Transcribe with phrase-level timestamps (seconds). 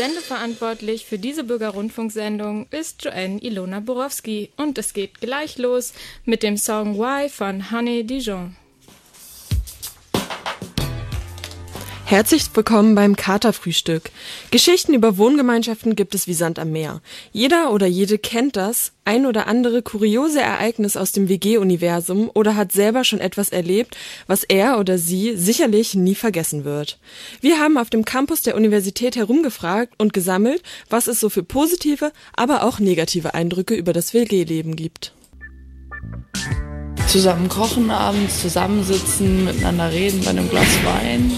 [0.00, 5.92] Sendeverantwortlich für diese Bürgerrundfunksendung ist Joanne Ilona Borowski und es geht gleich los
[6.24, 8.56] mit dem Song Why von Honey Dijon.
[12.10, 14.10] Herzlich willkommen beim Katerfrühstück.
[14.50, 17.02] Geschichten über Wohngemeinschaften gibt es wie Sand am Meer.
[17.30, 22.72] Jeder oder jede kennt das ein oder andere kuriose Ereignis aus dem WG-Universum oder hat
[22.72, 23.96] selber schon etwas erlebt,
[24.26, 26.98] was er oder sie sicherlich nie vergessen wird.
[27.42, 32.10] Wir haben auf dem Campus der Universität herumgefragt und gesammelt, was es so für positive,
[32.34, 35.14] aber auch negative Eindrücke über das WG-Leben gibt.
[37.06, 41.30] Zusammen kochen abends, zusammensitzen, miteinander reden bei einem Glas Wein.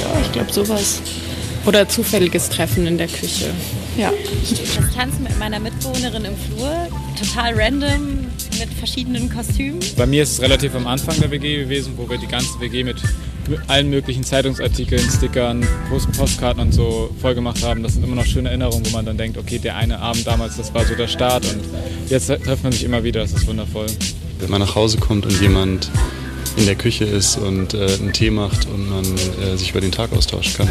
[0.00, 1.00] Ja, ich glaube sowas.
[1.66, 3.46] Oder zufälliges Treffen in der Küche.
[3.96, 4.12] Ja.
[4.42, 6.72] Das Tanzen mit meiner Mitbewohnerin im Flur,
[7.18, 8.26] total random,
[8.58, 9.80] mit verschiedenen Kostümen.
[9.96, 12.84] Bei mir ist es relativ am Anfang der WG gewesen, wo wir die ganze WG
[12.84, 12.96] mit
[13.66, 17.82] allen möglichen Zeitungsartikeln, Stickern, Post Postkarten und so vollgemacht haben.
[17.82, 20.56] Das sind immer noch schöne Erinnerungen, wo man dann denkt, okay, der eine Abend damals,
[20.56, 21.60] das war so der Start und
[22.08, 23.86] jetzt trifft man sich immer wieder, das ist wundervoll.
[24.38, 25.90] Wenn man nach Hause kommt und jemand
[26.58, 29.92] in der Küche ist und äh, einen Tee macht und man äh, sich über den
[29.92, 30.68] Tag austauschen kann.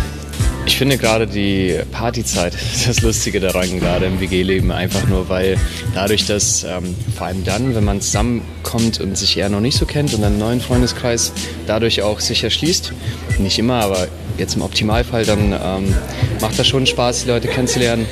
[0.66, 2.54] Ich finde gerade die Partyzeit
[2.88, 5.58] das Lustige daran, gerade im WG-Leben, einfach nur, weil
[5.94, 9.86] dadurch, dass ähm, vor allem dann, wenn man zusammenkommt und sich eher noch nicht so
[9.86, 11.32] kennt und einen neuen Freundeskreis
[11.68, 12.92] dadurch auch sich erschließt,
[13.40, 15.96] nicht immer, aber jetzt im Optimalfall, dann ähm,
[16.42, 18.06] macht das schon Spaß, die Leute kennenzulernen.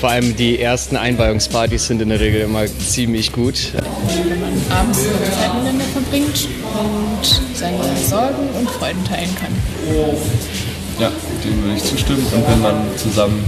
[0.00, 3.72] Vor allem die ersten Einweihungspartys sind in der Regel immer ziemlich gut.
[3.72, 9.52] Wenn man abends Zeit miteinander verbringt und seine Sorgen und Freuden teilen kann.
[10.98, 11.10] Ja,
[11.44, 12.24] dem würde ich zustimmen.
[12.32, 13.44] Und wenn man zusammen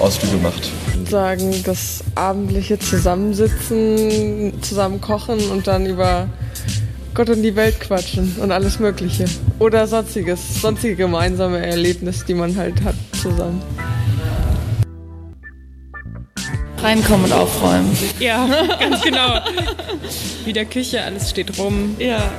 [0.00, 0.70] Ausflüge macht.
[1.08, 6.28] Sagen, das abendliche Zusammensitzen, zusammen kochen und dann über
[7.14, 9.24] Gott und die Welt quatschen und alles Mögliche.
[9.58, 13.60] Oder sonstiges, sonstige gemeinsame Erlebnis, die man halt hat zusammen.
[16.82, 17.96] Reinkommen und aufräumen.
[18.18, 18.46] Ja,
[18.80, 19.40] ganz genau.
[20.44, 21.96] Wie der Küche, alles steht rum.
[21.98, 22.32] Ja.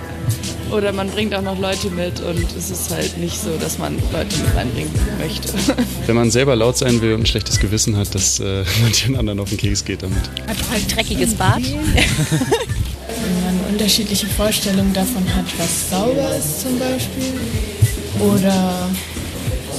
[0.71, 3.95] Oder man bringt auch noch Leute mit und es ist halt nicht so, dass man
[4.13, 5.53] Leute mit reinbringen möchte.
[6.05, 9.15] Wenn man selber laut sein will und ein schlechtes Gewissen hat, dass äh, man den
[9.17, 10.23] anderen auf den Keks geht damit.
[10.47, 11.61] Also halt dreckiges Bad.
[11.61, 17.33] Wenn man unterschiedliche Vorstellungen davon hat, was sauber ist zum Beispiel.
[18.19, 18.89] Oder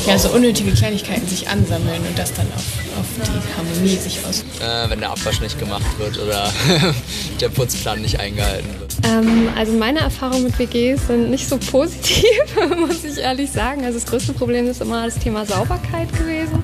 [0.06, 2.64] ja, so unnötige Kleinigkeiten sich ansammeln und das dann auf,
[2.98, 4.44] auf die Harmonie sich aus.
[4.60, 6.52] Äh, wenn der Abwasch nicht gemacht wird oder
[7.40, 8.94] der Putzplan nicht eingehalten wird.
[9.04, 12.26] Ähm, also meine Erfahrungen mit WGs sind nicht so positiv,
[12.78, 13.84] muss ich ehrlich sagen.
[13.84, 16.62] Also das größte Problem ist immer das Thema Sauberkeit gewesen.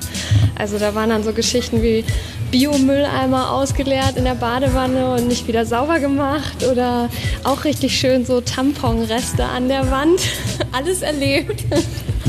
[0.57, 2.03] Also da waren dann so Geschichten wie
[2.51, 7.09] Biomülleimer ausgeleert in der Badewanne und nicht wieder sauber gemacht oder
[7.43, 10.19] auch richtig schön so Tamponreste an der Wand.
[10.71, 11.63] Alles erlebt.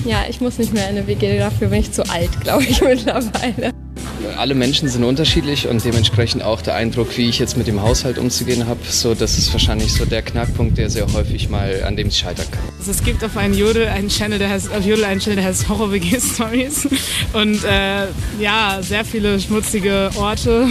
[0.04, 2.80] Ja, ich muss nicht mehr in eine WG, dafür bin ich zu alt, glaube ich,
[2.82, 3.72] mittlerweile.
[4.36, 8.18] Alle Menschen sind unterschiedlich und dementsprechend auch der Eindruck, wie ich jetzt mit dem Haushalt
[8.18, 8.80] umzugehen habe.
[8.88, 12.46] So, das ist wahrscheinlich so der Knackpunkt, der sehr häufig mal an dem ich scheitern
[12.50, 12.60] kann.
[12.78, 15.44] Also es gibt auf einen Jodel einen Channel, der heißt auf Jodel einen Channel, der
[15.46, 16.88] heißt Horror WG Stories
[17.32, 18.06] und äh,
[18.40, 20.66] ja sehr viele schmutzige Orte,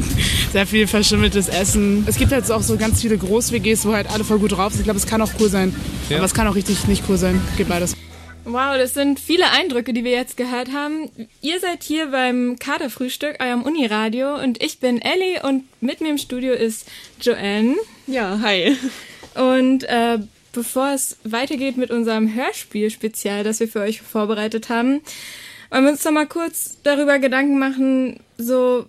[0.52, 2.04] sehr viel verschimmeltes Essen.
[2.08, 4.80] Es gibt halt auch so ganz viele Groß-WGs, wo halt alle voll gut drauf sind.
[4.80, 5.74] Ich glaube, es kann auch cool sein,
[6.08, 6.16] ja.
[6.16, 7.40] aber es kann auch richtig nicht cool sein.
[7.56, 7.94] Geht beides.
[8.44, 11.10] Wow, das sind viele Eindrücke, die wir jetzt gehört haben.
[11.42, 16.18] Ihr seid hier beim Kaderfrühstück, eurem Uniradio, und ich bin Ellie und mit mir im
[16.18, 16.88] Studio ist
[17.20, 17.76] Joanne.
[18.08, 18.76] Ja, hi.
[19.36, 20.18] Und äh,
[20.52, 25.02] bevor es weitergeht mit unserem Hörspiel-Spezial, das wir für euch vorbereitet haben,
[25.70, 28.86] wollen wir uns noch mal kurz darüber Gedanken machen, so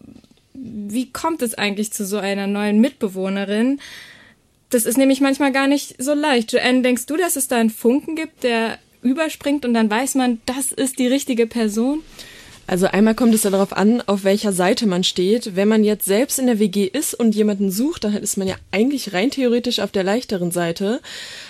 [0.53, 3.79] wie kommt es eigentlich zu so einer neuen Mitbewohnerin?
[4.69, 6.51] Das ist nämlich manchmal gar nicht so leicht.
[6.51, 10.41] Joanne, denkst du, dass es da einen Funken gibt, der überspringt und dann weiß man,
[10.45, 12.01] das ist die richtige Person?
[12.65, 15.55] Also einmal kommt es ja darauf an, auf welcher Seite man steht.
[15.55, 18.55] Wenn man jetzt selbst in der WG ist und jemanden sucht, dann ist man ja
[18.71, 21.01] eigentlich rein theoretisch auf der leichteren Seite.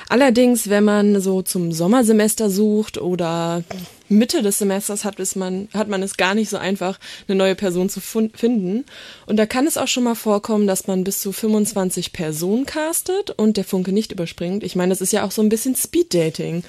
[0.09, 3.63] Allerdings, wenn man so zum Sommersemester sucht oder
[4.09, 7.55] Mitte des Semesters hat, ist man, hat man es gar nicht so einfach, eine neue
[7.55, 8.85] Person zu finden.
[9.25, 13.31] Und da kann es auch schon mal vorkommen, dass man bis zu 25 Personen castet
[13.31, 14.63] und der Funke nicht überspringt.
[14.63, 16.63] Ich meine, das ist ja auch so ein bisschen Speed-Dating.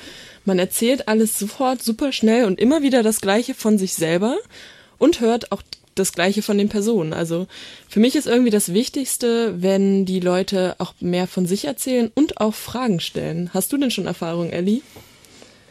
[0.44, 4.36] Man erzählt alles sofort super schnell und immer wieder das Gleiche von sich selber
[4.98, 5.62] und hört auch
[5.94, 7.12] das Gleiche von den Personen.
[7.12, 7.46] Also
[7.88, 12.40] für mich ist irgendwie das Wichtigste, wenn die Leute auch mehr von sich erzählen und
[12.40, 13.50] auch Fragen stellen.
[13.54, 14.82] Hast du denn schon Erfahrung, Ellie?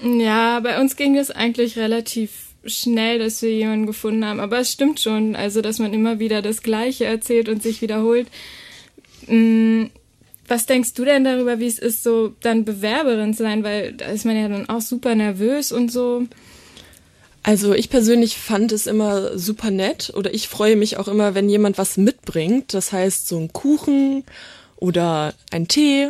[0.01, 2.31] Ja, bei uns ging es eigentlich relativ
[2.65, 4.39] schnell, dass wir jemanden gefunden haben.
[4.39, 8.27] Aber es stimmt schon, also dass man immer wieder das Gleiche erzählt und sich wiederholt.
[9.27, 9.85] Mm,
[10.47, 13.63] was denkst du denn darüber, wie es ist, so dann Bewerberin zu sein?
[13.63, 16.23] Weil da ist man ja dann auch super nervös und so.
[17.43, 21.49] Also ich persönlich fand es immer super nett oder ich freue mich auch immer, wenn
[21.49, 22.73] jemand was mitbringt.
[22.73, 24.23] Das heißt so ein Kuchen
[24.77, 26.09] oder ein Tee.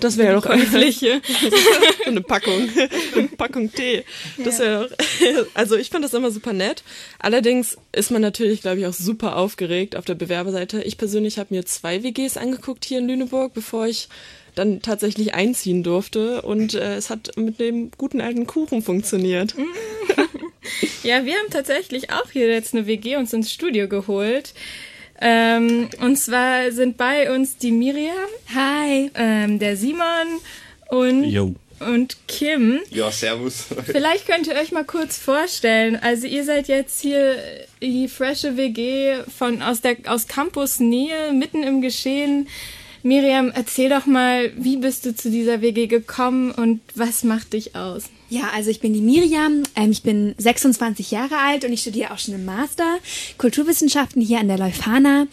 [0.00, 1.22] Das wäre doch Käufliche.
[2.06, 2.68] eine Packung,
[3.14, 4.04] eine Packung Tee.
[4.36, 5.46] Das wäre doch.
[5.54, 6.82] Also ich fand das immer super nett.
[7.18, 10.82] Allerdings ist man natürlich, glaube ich, auch super aufgeregt auf der Bewerberseite.
[10.82, 14.08] Ich persönlich habe mir zwei WGs angeguckt hier in Lüneburg, bevor ich
[14.54, 19.54] dann tatsächlich einziehen durfte und äh, es hat mit dem guten alten Kuchen funktioniert.
[21.02, 24.54] Ja, wir haben tatsächlich auch hier jetzt eine WG uns ins Studio geholt.
[25.20, 28.14] Ähm, und zwar sind bei uns die Miriam.
[28.54, 29.10] Hi.
[29.14, 30.40] Ähm, der Simon
[30.88, 31.54] und, Yo.
[31.80, 32.80] und Kim.
[32.90, 33.66] Ja, servus.
[33.86, 35.96] Vielleicht könnt ihr euch mal kurz vorstellen.
[35.96, 37.36] Also ihr seid jetzt hier
[37.82, 42.48] die frische WG von aus der aus Campus Nähe, mitten im Geschehen.
[43.04, 47.76] Miriam, erzähl doch mal, wie bist du zu dieser WG gekommen und was macht dich
[47.76, 48.04] aus?
[48.30, 52.10] Ja, also ich bin die Miriam, ähm, ich bin 26 Jahre alt und ich studiere
[52.12, 52.98] auch schon im Master
[53.36, 55.26] Kulturwissenschaften hier an der Leuphana.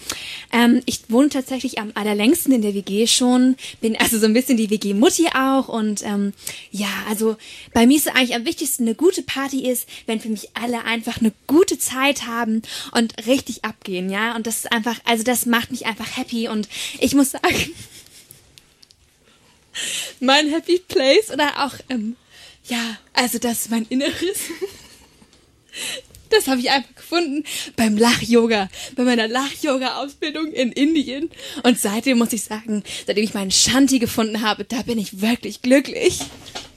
[0.52, 4.58] Ähm, ich wohne tatsächlich am allerlängsten in der WG schon, bin also so ein bisschen
[4.58, 6.34] die WG-Mutti auch und ähm,
[6.72, 7.38] ja, also
[7.74, 11.22] bei mir ist eigentlich am wichtigsten eine gute Party ist, wenn für mich alle einfach
[11.22, 12.62] eine gute Zeit haben
[12.92, 16.68] und richtig abgehen, ja, und das ist einfach, also das macht mich einfach happy und
[17.00, 17.72] ich muss sagen,
[20.20, 22.18] mein Happy Place oder auch ähm,
[22.66, 24.40] ja, also das ist mein Inneres.
[26.30, 27.44] Das habe ich einfach gefunden
[27.76, 31.30] beim Lach-Yoga, bei meiner Lach-Yoga-Ausbildung in Indien.
[31.64, 35.62] Und seitdem muss ich sagen, seitdem ich meinen Shanti gefunden habe, da bin ich wirklich
[35.62, 36.20] glücklich.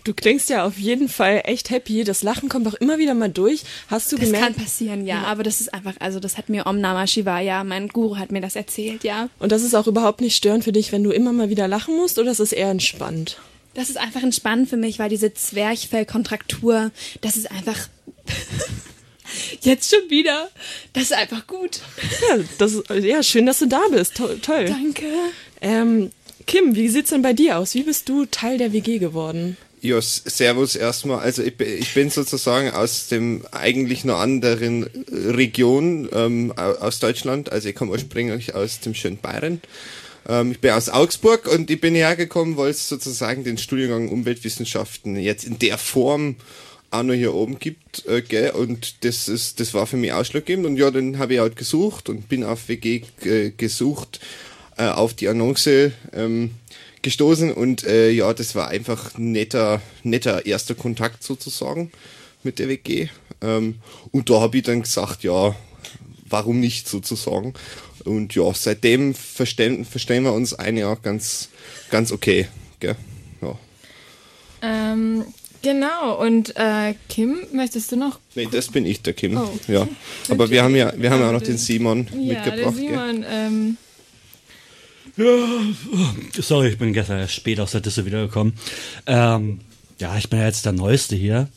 [0.02, 2.04] Du klingst ja auf jeden Fall echt happy.
[2.04, 3.62] Das Lachen kommt auch immer wieder mal durch.
[3.88, 4.48] Hast du das gemerkt?
[4.48, 7.64] Das kann passieren, ja, aber das ist einfach, also das hat mir Om Namah Shivaya,
[7.64, 9.30] mein Guru hat mir das erzählt, ja.
[9.38, 11.96] Und das ist auch überhaupt nicht störend für dich, wenn du immer mal wieder lachen
[11.96, 13.38] musst, oder ist es eher entspannt?
[13.74, 16.90] Das ist einfach entspannend für mich, weil diese Zwerchfellkontraktur,
[17.20, 17.88] das ist einfach
[19.60, 20.48] jetzt schon wieder.
[20.92, 21.80] Das ist einfach gut.
[22.28, 24.16] Ja, das ist, ja schön, dass du da bist.
[24.16, 24.66] To toll.
[24.66, 25.06] Danke.
[25.60, 26.10] Ähm,
[26.46, 27.74] Kim, wie sieht's denn bei dir aus?
[27.74, 29.56] Wie bist du Teil der WG geworden?
[29.80, 31.18] Ja, servus erstmal.
[31.18, 37.52] Also ich, ich bin sozusagen aus dem eigentlich einer anderen Region ähm, aus Deutschland.
[37.52, 39.60] Also ich komme ursprünglich aus dem schönen Bayern.
[40.28, 45.16] Ähm, ich bin aus Augsburg und ich bin hergekommen, weil es sozusagen den Studiengang Umweltwissenschaften
[45.16, 46.36] jetzt in der Form
[46.90, 48.50] auch noch hier oben gibt, äh, gell?
[48.50, 50.66] und das ist, das war für mich ausschlaggebend.
[50.66, 54.20] Und ja, dann habe ich halt gesucht und bin auf WG äh, gesucht,
[54.76, 56.52] äh, auf die Annonce ähm,
[57.02, 57.52] gestoßen.
[57.52, 61.90] Und äh, ja, das war einfach netter, netter erster Kontakt sozusagen
[62.44, 63.08] mit der WG
[63.44, 63.76] ähm,
[64.10, 65.54] und da habe ich dann gesagt, ja,
[66.28, 67.54] warum nicht sozusagen
[68.04, 71.48] und ja, seitdem verstehen, verstehen wir uns eigentlich auch ganz,
[71.90, 72.48] ganz okay.
[72.80, 72.96] Gell?
[73.42, 73.58] Ja.
[74.62, 75.24] Ähm,
[75.62, 78.18] genau, und äh, Kim, möchtest du noch?
[78.34, 79.36] Nee, das bin ich, der Kim.
[79.36, 79.50] Oh.
[79.68, 79.88] Ja.
[80.28, 82.60] Aber wir haben ja, wir haben ja auch noch den Simon ja, mitgebracht.
[82.60, 83.76] Der Simon, ähm,
[85.16, 88.54] ja, sorry, ich bin gestern erst spät aus der Disse wiedergekommen.
[89.06, 89.60] Ähm,
[90.00, 91.48] ja, ich bin ja jetzt der Neueste hier.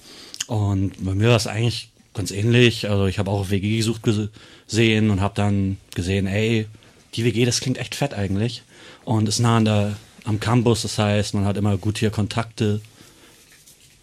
[0.46, 2.90] Und bei mir war es eigentlich ganz ähnlich.
[2.90, 6.66] Also ich habe auch auf WG gesucht gesehen und habe dann gesehen, ey,
[7.14, 8.64] die WG, das klingt echt fett eigentlich.
[9.06, 12.82] Und ist nah an der, am Campus, das heißt, man hat immer gut hier Kontakte.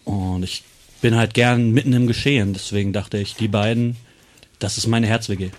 [0.04, 0.62] Und ich
[1.02, 2.54] bin halt gern mitten im Geschehen.
[2.54, 3.96] Deswegen dachte ich, die beiden,
[4.58, 5.50] das ist meine Herz-WG.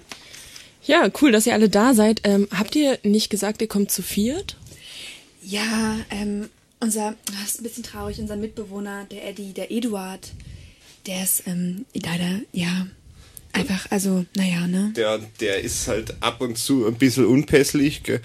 [0.85, 2.21] Ja, cool, dass ihr alle da seid.
[2.23, 4.55] Ähm, habt ihr nicht gesagt, ihr kommt zu viert?
[5.43, 10.31] Ja, ähm, unser, das ist ein bisschen traurig, unser Mitbewohner, der Eddie, der Eduard,
[11.05, 12.87] der ist ähm, leider, ja,
[13.53, 14.93] einfach, also, naja, ne?
[14.95, 18.03] Der, der ist halt ab und zu ein bisschen unpässlich.
[18.03, 18.21] Gell?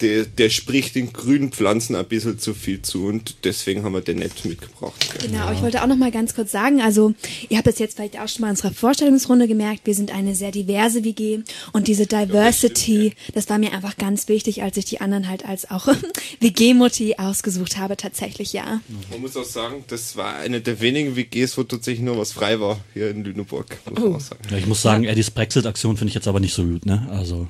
[0.00, 4.00] Der, der spricht den grünen Pflanzen ein bisschen zu viel zu und deswegen haben wir
[4.00, 4.94] den nicht mitgebracht.
[5.18, 5.30] Gell?
[5.30, 7.14] Genau, ich wollte auch noch mal ganz kurz sagen, also
[7.48, 10.34] ihr habt es jetzt vielleicht auch schon mal in unserer Vorstellungsrunde gemerkt, wir sind eine
[10.34, 11.40] sehr diverse WG
[11.72, 15.70] und diese Diversity, das war mir einfach ganz wichtig, als ich die anderen halt als
[15.70, 15.88] auch
[16.40, 18.80] WG-Mutti ausgesucht habe, tatsächlich ja.
[19.10, 22.60] Man muss auch sagen, das war eine der wenigen WGs, wo tatsächlich nur was frei
[22.60, 23.78] war hier in Lüneburg.
[23.90, 24.42] Muss man auch sagen.
[24.50, 27.06] Ja, ich muss sagen, Eddies Brexit-Aktion finde ich jetzt aber nicht so gut, ne?
[27.10, 27.46] Also.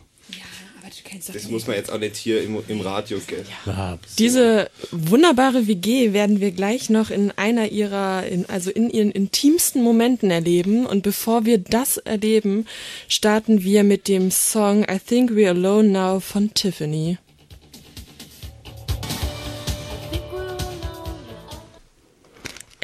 [1.32, 3.44] Das muss man jetzt auch nicht hier im, im Radio, gell?
[3.66, 3.98] Ja.
[4.18, 9.82] Diese wunderbare WG werden wir gleich noch in einer ihrer, in, also in ihren intimsten
[9.82, 10.86] Momenten erleben.
[10.86, 12.66] Und bevor wir das erleben,
[13.08, 17.18] starten wir mit dem Song I Think We're Alone Now von Tiffany.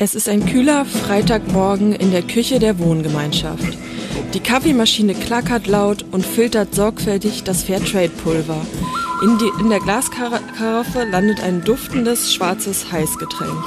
[0.02, 3.76] Es ist ein kühler Freitagmorgen in der Küche der Wohngemeinschaft.
[4.34, 8.64] Die Kaffeemaschine klackert laut und filtert sorgfältig das Fairtrade-Pulver.
[9.22, 13.62] In, die, in der Glaskaraffe landet ein duftendes schwarzes Heißgetränk.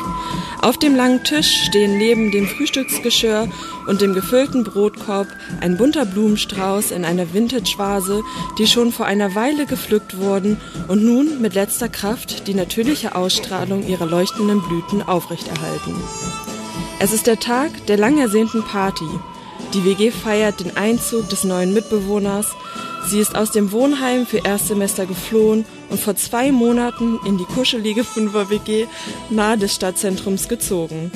[0.62, 3.50] Auf dem langen Tisch stehen neben dem Frühstücksgeschirr
[3.86, 5.28] und dem gefüllten Brotkorb
[5.60, 8.24] ein bunter Blumenstrauß in einer Vintage-Vase,
[8.58, 13.86] die schon vor einer Weile gepflückt wurden und nun mit letzter Kraft die natürliche Ausstrahlung
[13.86, 15.96] ihrer leuchtenden Blüten aufrechterhalten.
[17.00, 19.10] Es ist der Tag der lang ersehnten Party.
[19.74, 22.52] Die WG feiert den Einzug des neuen Mitbewohners.
[23.08, 28.04] Sie ist aus dem Wohnheim für Erstsemester geflohen und vor zwei Monaten in die kuschelige
[28.04, 28.86] Fünfer-WG
[29.32, 31.12] nahe des Stadtzentrums gezogen.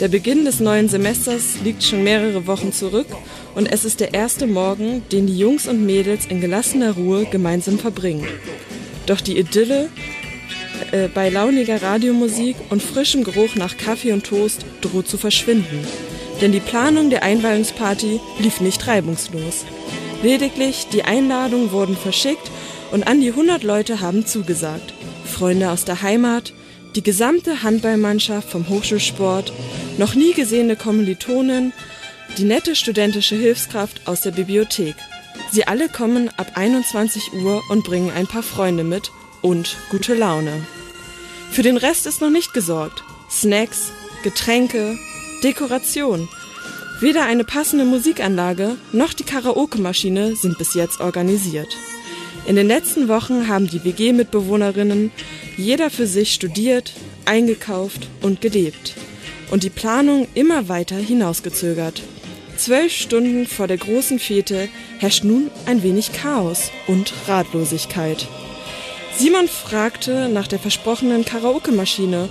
[0.00, 3.06] Der Beginn des neuen Semesters liegt schon mehrere Wochen zurück
[3.54, 7.78] und es ist der erste Morgen, den die Jungs und Mädels in gelassener Ruhe gemeinsam
[7.78, 8.26] verbringen.
[9.06, 9.88] Doch die Idylle
[10.90, 15.86] äh, bei launiger Radiomusik und frischem Geruch nach Kaffee und Toast droht zu verschwinden.
[16.40, 19.64] Denn die Planung der Einweihungsparty lief nicht reibungslos.
[20.22, 22.50] Lediglich die Einladungen wurden verschickt
[22.92, 24.94] und an die 100 Leute haben zugesagt.
[25.24, 26.52] Freunde aus der Heimat,
[26.94, 29.52] die gesamte Handballmannschaft vom Hochschulsport,
[29.98, 31.72] noch nie gesehene Kommilitonen,
[32.38, 34.96] die nette studentische Hilfskraft aus der Bibliothek.
[35.50, 39.10] Sie alle kommen ab 21 Uhr und bringen ein paar Freunde mit
[39.42, 40.66] und gute Laune.
[41.50, 43.02] Für den Rest ist noch nicht gesorgt.
[43.30, 43.92] Snacks,
[44.22, 44.98] Getränke,
[45.42, 46.28] Dekoration.
[47.00, 51.74] Weder eine passende Musikanlage noch die Karaoke-Maschine sind bis jetzt organisiert.
[52.46, 55.10] In den letzten Wochen haben die WG-Mitbewohnerinnen
[55.56, 56.92] jeder für sich studiert,
[57.24, 58.94] eingekauft und gelebt
[59.50, 62.02] und die Planung immer weiter hinausgezögert.
[62.56, 64.68] Zwölf Stunden vor der großen Fete
[64.98, 68.28] herrscht nun ein wenig Chaos und Ratlosigkeit.
[69.16, 72.28] Simon fragte nach der versprochenen Karaoke-Maschine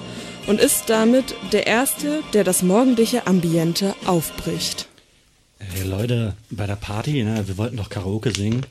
[0.47, 4.87] und ist damit der Erste, der das morgendliche Ambiente aufbricht.
[5.59, 8.65] Hey Leute, bei der Party, ne, wir wollten doch Karaoke singen.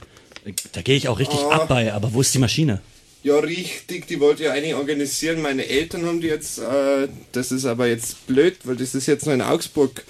[0.72, 1.50] Da gehe ich auch richtig Oh.
[1.50, 2.80] ab bei, aber wo ist die Maschine?
[3.22, 5.42] Ja, richtig, die wollte ja eigentlich organisieren.
[5.42, 9.26] Meine Eltern haben die jetzt, äh, das ist aber jetzt blöd, weil das ist jetzt
[9.26, 10.04] noch in Augsburg.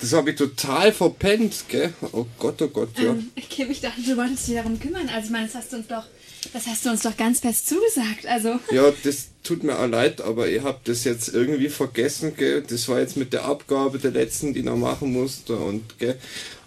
[0.00, 1.92] Das habe ich total verpennt, gell?
[2.12, 3.10] Oh Gott, oh Gott, ja.
[3.10, 5.08] Ähm, ich dachte, du wolltest dich darum kümmern.
[5.08, 6.04] Also ich meine, das hast du uns doch,
[6.52, 8.26] das hast du uns doch ganz fest zugesagt.
[8.26, 12.62] Also Ja, das tut mir auch leid, aber ich habe das jetzt irgendwie vergessen, gell?
[12.68, 16.18] Das war jetzt mit der Abgabe der letzten, die ich noch machen musste und, gell?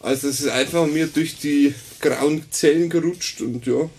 [0.02, 3.90] Also es ist einfach mir durch die grauen Zellen gerutscht und ja.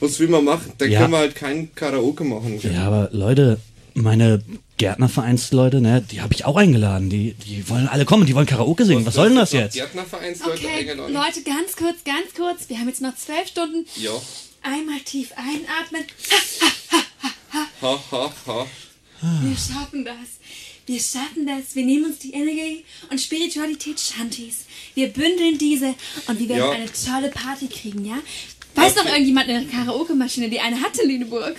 [0.00, 0.72] Was will man machen?
[0.78, 1.00] Da Ja.
[1.00, 2.72] können wir halt kein Karaoke machen, gell?
[2.74, 3.58] Ja, aber Leute,
[3.94, 4.42] meine
[4.76, 7.08] Gärtnervereinsleute, ne, die habe ich auch eingeladen.
[7.08, 9.06] Die, die wollen alle kommen, die wollen Karaoke singen.
[9.06, 9.74] Was, soll denn das jetzt?
[9.74, 11.14] Gärtnervereinsleute okay, eingeladen?
[11.14, 12.68] Leute, ganz kurz, ganz kurz.
[12.68, 13.86] Wir haben jetzt noch zwölf Stunden.
[13.96, 14.10] Ja.
[14.66, 16.04] Einmal tief einatmen.
[17.82, 18.66] Ha, ha, ha.
[19.42, 20.40] Wir schaffen das.
[20.86, 21.74] Wir schaffen das.
[21.74, 24.64] Wir nehmen uns die Energie und Spiritualität Shantis.
[24.94, 25.94] Wir bündeln diese
[26.26, 26.70] und wir werden Ja.
[26.70, 28.18] eine tolle Party kriegen, ja?
[28.74, 31.56] Weiß noch irgendjemand eine Karaoke-Maschine, die eine hatte in Lüneburg?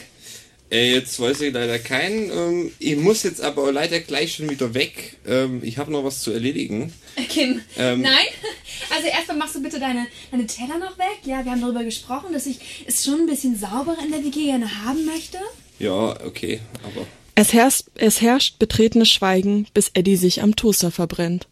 [0.69, 2.29] Äh, jetzt weiß ich leider keinen.
[2.29, 5.17] Ähm, ich muss jetzt aber leider gleich schon wieder weg.
[5.25, 6.93] Ähm, ich habe noch was zu erledigen.
[7.29, 8.01] Kim, Ähm.
[8.01, 8.25] nein?
[8.89, 11.19] Also erstmal machst du bitte deine, deine Teller noch weg.
[11.25, 14.45] Ja, wir haben darüber gesprochen, dass ich es schon ein bisschen sauberer in der WG
[14.45, 15.39] gerne haben möchte.
[15.79, 17.05] Ja, okay, aber.
[17.35, 21.47] Es herrscht, es herrscht betretenes Schweigen, bis Eddie sich am Toaster verbrennt.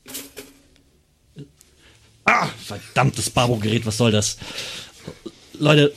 [2.26, 4.38] Ah, verdammtes Babo-Gerät, was soll das?
[5.54, 5.94] Leute,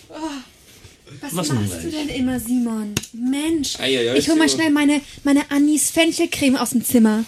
[1.21, 2.95] Was, Was machst du denn immer, Simon?
[3.13, 7.25] Mensch, Ei, ei, ei, ich hol mal schnell meine, meine Anis Fenchelcreme aus dem Zimmer.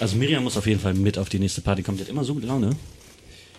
[0.00, 1.98] also Miriam muss auf jeden Fall mit auf die nächste Party kommen.
[1.98, 2.76] Die hat immer so gute Laune.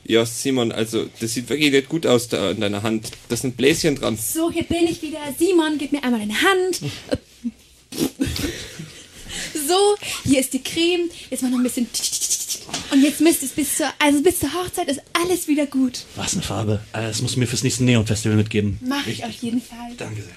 [0.07, 3.09] Ja, Simon, also das sieht wirklich nicht gut aus da in deiner Hand.
[3.29, 4.17] Da sind Bläschen dran.
[4.17, 5.19] So, hier bin ich wieder.
[5.37, 6.81] Simon, gib mir einmal deine Hand.
[9.67, 11.09] So, hier ist die Creme.
[11.29, 11.87] Jetzt mal noch ein bisschen.
[12.91, 16.05] Und jetzt müsst es bis zur, also bis zur Hochzeit ist alles wieder gut.
[16.15, 16.81] Was eine Farbe.
[16.93, 18.79] Äh, Das musst du mir fürs nächste Neon-Festival mitgeben.
[18.81, 19.91] Mach ich auf jeden Fall.
[19.97, 20.33] Danke sehr.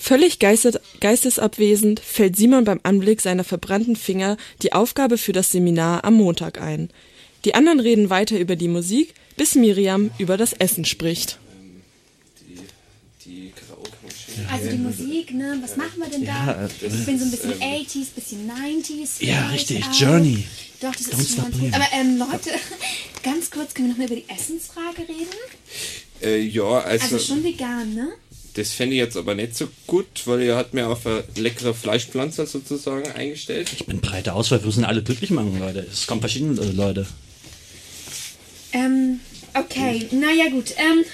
[0.00, 6.04] Völlig geistet, geistesabwesend fällt Simon beim Anblick seiner verbrannten Finger die Aufgabe für das Seminar
[6.04, 6.88] am Montag ein.
[7.44, 11.38] Die anderen reden weiter über die Musik, bis Miriam über das Essen spricht.
[14.50, 15.58] Also die Musik, ne?
[15.62, 16.46] Was machen wir denn da?
[16.46, 19.24] Ja, äh, ich bin so ein bisschen 80s, bisschen 90s.
[19.24, 19.84] Ja, richtig.
[19.84, 20.00] auch.
[20.00, 20.44] Journey.
[20.80, 21.74] Doch, das Don't ist schon ganz gut.
[21.74, 22.50] Aber ähm, Leute,
[23.22, 25.28] ganz kurz, können wir noch mal über die Essensfrage reden?
[26.22, 28.12] Äh, ja, also, Also schon vegan, ne?
[28.58, 31.74] das fände ich jetzt aber nicht so gut, weil ihr hat mir auf eine leckere
[31.74, 33.70] Fleischpflanze sozusagen eingestellt.
[33.72, 35.86] Ich bin breite Auswahl, wir müssen alle glücklich machen, Leute.
[35.90, 37.06] Es kommen verschiedene äh, Leute.
[38.72, 39.20] Ähm,
[39.54, 40.74] okay, naja gut.
[40.76, 41.04] Ähm,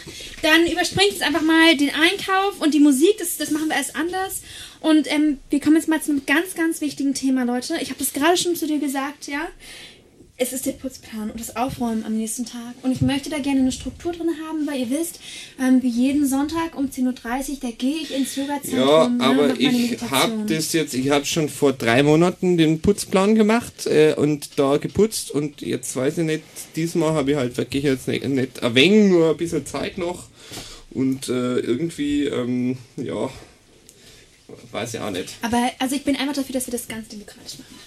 [0.42, 3.94] dann überspringt jetzt einfach mal den Einkauf und die Musik, das, das machen wir erst
[3.94, 4.40] anders.
[4.84, 7.76] Und ähm, wir kommen jetzt mal zu einem ganz, ganz wichtigen Thema, Leute.
[7.80, 9.48] Ich habe das gerade schon zu dir gesagt, ja.
[10.36, 12.74] Es ist der Putzplan und das Aufräumen am nächsten Tag.
[12.82, 15.20] Und ich möchte da gerne eine Struktur drin haben, weil ihr wisst,
[15.58, 18.86] ähm, wie jeden Sonntag um 10.30 Uhr, da gehe ich ins Yoga-Zentrum.
[18.86, 23.36] Ja, ne, aber ich habe das jetzt, ich habe schon vor drei Monaten den Putzplan
[23.36, 26.42] gemacht äh, und da geputzt und jetzt weiß ich nicht,
[26.76, 30.24] diesmal habe ich halt wirklich jetzt nicht, nicht ein wenig, nur ein bisschen Zeit noch
[30.90, 33.30] und äh, irgendwie, ähm, ja,
[34.72, 35.34] weiß ich auch nicht.
[35.42, 37.78] Aber also ich bin einfach dafür, dass wir das ganz demokratisch machen.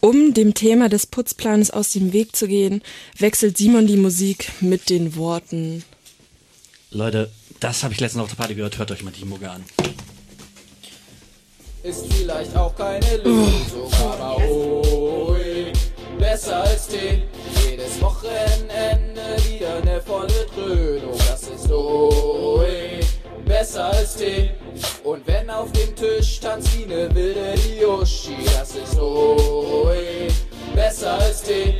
[0.00, 2.82] Um dem Thema des Putzplans aus dem Weg zu gehen,
[3.18, 5.82] wechselt Simon die Musik mit den Worten.
[6.90, 7.30] Leute,
[7.60, 8.76] das habe ich letztens auf der Party gehört.
[8.76, 9.64] Hört euch mal die Mucke an.
[11.82, 15.34] Ist vielleicht auch keine Lösung, aber oh,
[16.18, 17.22] besser als Tee.
[17.68, 22.63] Jedes Wochenende wieder eine volle Dröhnung, das ist oh,
[23.64, 24.50] besser als Tee.
[25.04, 29.88] Und wenn auf dem Tisch tanzt wie eine wilde Yoshi, das ist oh,
[30.74, 31.76] besser als Tee.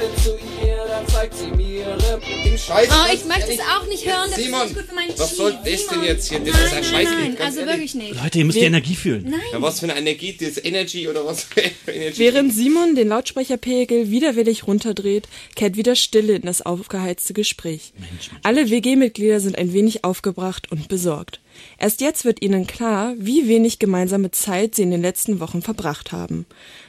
[0.00, 0.30] Bin zu
[0.64, 2.88] ihr, dann zeigt sie mir ihre den Scheiß.
[2.90, 5.36] Oh, ich möchte es auch nicht hören, das Simon, ist nicht gut für meinen was
[5.36, 6.40] soll das denn jetzt hier?
[6.40, 7.74] Das Nein, ist ein nein, Scheißlied, nein, ganz also ehrlich.
[7.74, 8.22] wirklich nicht.
[8.22, 9.26] Leute, ihr müsst die Energie fühlen.
[9.30, 9.40] Nein.
[9.52, 12.18] Ja, was für eine Energie, das Energy oder was für Energy?
[12.18, 17.92] Während Simon den Lautsprecherpegel widerwillig runterdreht, kehrt wieder Stille in das aufgeheizte Gespräch.
[18.42, 21.40] Alle WG-Mitglieder sind ein wenig aufgebracht und besorgt.
[21.78, 26.12] Erst jetzt wird ihnen klar, wie wenig gemeinsame Zeit sie in den letzten Wochen verbracht
[26.12, 26.44] haben.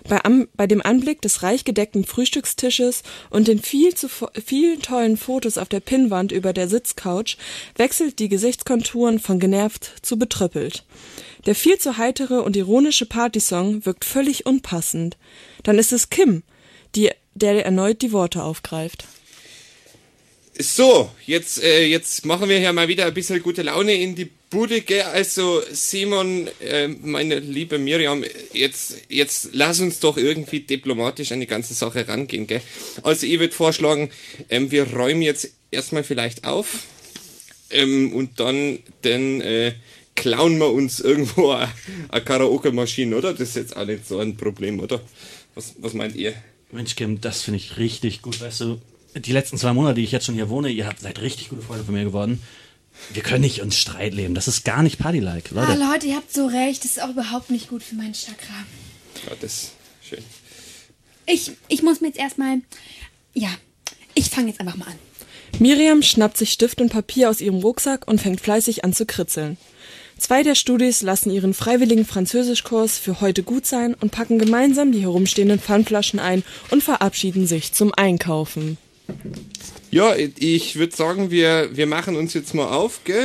[0.08, 4.10] Bei, am, bei dem Anblick des reich gedeckten Frühstückstisches und den viel zu
[4.46, 7.38] vielen tollen Fotos auf der Pinnwand über der Sitzcouch
[7.75, 10.84] wechselt die Gesichtskonturen von genervt zu betröppelt.
[11.46, 15.18] Der viel zu heitere und ironische Partysong wirkt völlig unpassend.
[15.63, 16.44] Dann ist es Kim,
[16.96, 19.05] die, der erneut die Worte aufgreift.
[20.60, 24.29] So, jetzt, äh, jetzt machen wir hier mal wieder ein bisschen gute Laune in die
[24.51, 25.03] Bude, gell?
[25.03, 31.48] Also, Simon, äh, meine liebe Miriam, jetzt, jetzt lass uns doch irgendwie diplomatisch an die
[31.48, 32.61] ganze Sache rangehen, gell?
[33.01, 34.11] Also, ich würde vorschlagen,
[34.50, 36.83] ähm, wir räumen jetzt erstmal vielleicht auf
[37.70, 39.72] ähm, und dann, dann äh,
[40.16, 41.72] klauen wir uns irgendwo eine
[42.24, 43.31] Karaoke-Maschine, oder?
[43.31, 45.00] Das ist jetzt auch nicht so ein Problem, oder?
[45.55, 46.33] Was, was meint ihr?
[46.74, 48.42] Mensch, Kim, das finde ich richtig gut.
[48.42, 48.81] Weißt du,
[49.16, 51.61] die letzten zwei Monate, die ich jetzt schon hier wohne, ihr habt seid richtig gute
[51.61, 52.42] Freunde von mir geworden.
[53.14, 54.36] Wir können nicht uns Streit leben.
[54.36, 55.80] Das ist gar nicht Party-like, Ah, Leute.
[55.84, 58.54] Leute, ihr habt so recht, das ist auch überhaupt nicht gut für mein Chakra.
[59.27, 59.72] Ja, das ist
[60.08, 60.24] schön.
[61.25, 62.62] Ich, ich muss mir jetzt erstmal.
[63.34, 63.50] Ja,
[64.14, 64.96] ich fange jetzt einfach mal an.
[65.60, 69.58] Miriam schnappt sich Stift und Papier aus ihrem Rucksack und fängt fleißig an zu kritzeln.
[70.18, 75.01] Zwei der Studis lassen ihren freiwilligen Französischkurs für heute gut sein und packen gemeinsam die
[75.01, 78.77] herumstehenden Pfandflaschen ein und verabschieden sich zum Einkaufen.
[79.92, 83.18] Ja, ich würde sagen, wir, wir machen uns jetzt mal auf, gell,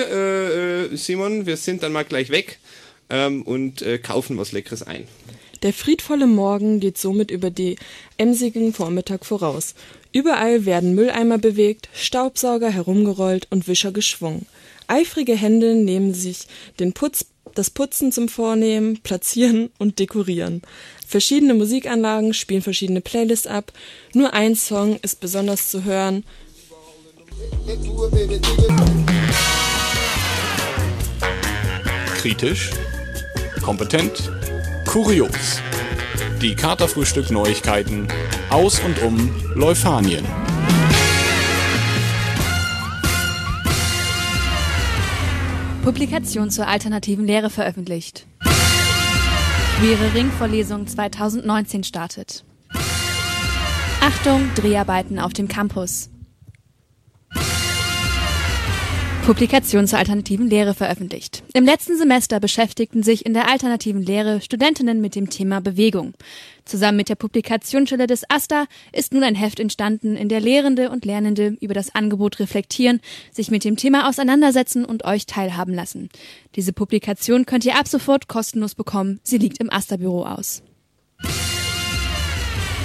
[0.90, 1.46] äh, äh, Simon?
[1.46, 2.58] Wir sind dann mal gleich weg
[3.08, 5.06] ähm, und äh, kaufen was Leckeres ein.
[5.62, 7.76] Der friedvolle Morgen geht somit über die
[8.18, 9.74] emsigen Vormittag voraus.
[10.12, 14.46] Überall werden Mülleimer bewegt, Staubsauger herumgerollt und Wischer geschwungen.
[14.88, 16.46] Eifrige Hände nehmen sich
[16.80, 20.62] den Putz, das Putzen zum Vornehmen, Platzieren und Dekorieren.
[21.06, 23.72] Verschiedene Musikanlagen spielen verschiedene Playlists ab.
[24.14, 26.24] Nur ein Song ist besonders zu hören.
[32.18, 32.70] Kritisch,
[33.62, 34.30] kompetent,
[34.86, 35.60] kurios.
[36.42, 38.08] Die Katerfrühstück Neuigkeiten
[38.50, 40.24] aus und um Leufanien.
[45.82, 48.26] Publikation zur alternativen Lehre veröffentlicht.
[49.78, 52.44] Queere Ringvorlesung 2019 startet.
[54.00, 56.10] Achtung, Dreharbeiten auf dem Campus.
[59.26, 61.42] Publikation zur alternativen Lehre veröffentlicht.
[61.52, 66.14] Im letzten Semester beschäftigten sich in der alternativen Lehre Studentinnen mit dem Thema Bewegung.
[66.64, 71.04] Zusammen mit der Publikationsstelle des AStA ist nun ein Heft entstanden, in der Lehrende und
[71.04, 73.00] Lernende über das Angebot reflektieren,
[73.32, 76.08] sich mit dem Thema auseinandersetzen und euch teilhaben lassen.
[76.54, 79.18] Diese Publikation könnt ihr ab sofort kostenlos bekommen.
[79.24, 80.62] Sie liegt im AStA-Büro aus.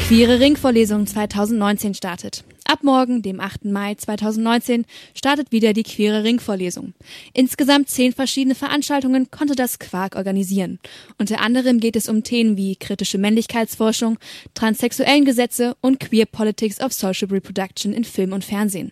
[0.08, 2.43] Queere Ringvorlesung 2019 startet.
[2.65, 3.65] Ab morgen, dem 8.
[3.65, 6.93] Mai 2019, startet wieder die Queere Ringvorlesung.
[7.34, 10.80] Insgesamt zehn verschiedene Veranstaltungen konnte das Quark organisieren.
[11.17, 14.19] Unter anderem geht es um Themen wie kritische Männlichkeitsforschung,
[14.54, 18.91] transsexuellen Gesetze und Queer Politics of Social Reproduction in Film und Fernsehen.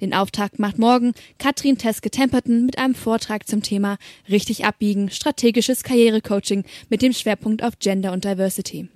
[0.00, 6.64] Den Auftakt macht morgen Katrin Teske-Temperton mit einem Vortrag zum Thema Richtig abbiegen, strategisches Karrierecoaching
[6.88, 8.88] mit dem Schwerpunkt auf Gender und Diversity.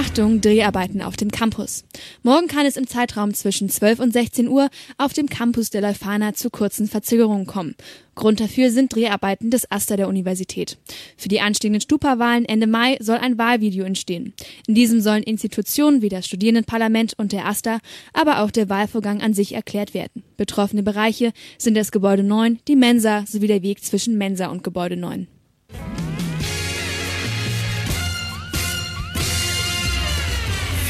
[0.00, 1.84] Achtung, Dreharbeiten auf dem Campus.
[2.22, 6.32] Morgen kann es im Zeitraum zwischen 12 und 16 Uhr auf dem Campus der Leuphana
[6.32, 7.74] zu kurzen Verzögerungen kommen.
[8.14, 10.78] Grund dafür sind Dreharbeiten des Aster der Universität.
[11.18, 14.32] Für die anstehenden Stupa-Wahlen Ende Mai soll ein Wahlvideo entstehen.
[14.66, 17.78] In diesem sollen Institutionen wie das Studierendenparlament und der Aster,
[18.14, 20.22] aber auch der Wahlvorgang an sich erklärt werden.
[20.38, 24.96] Betroffene Bereiche sind das Gebäude 9, die Mensa sowie der Weg zwischen Mensa und Gebäude
[24.96, 25.28] 9.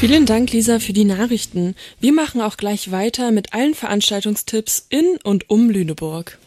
[0.01, 1.75] Vielen Dank, Lisa, für die Nachrichten.
[1.99, 6.39] Wir machen auch gleich weiter mit allen Veranstaltungstipps in und um Lüneburg.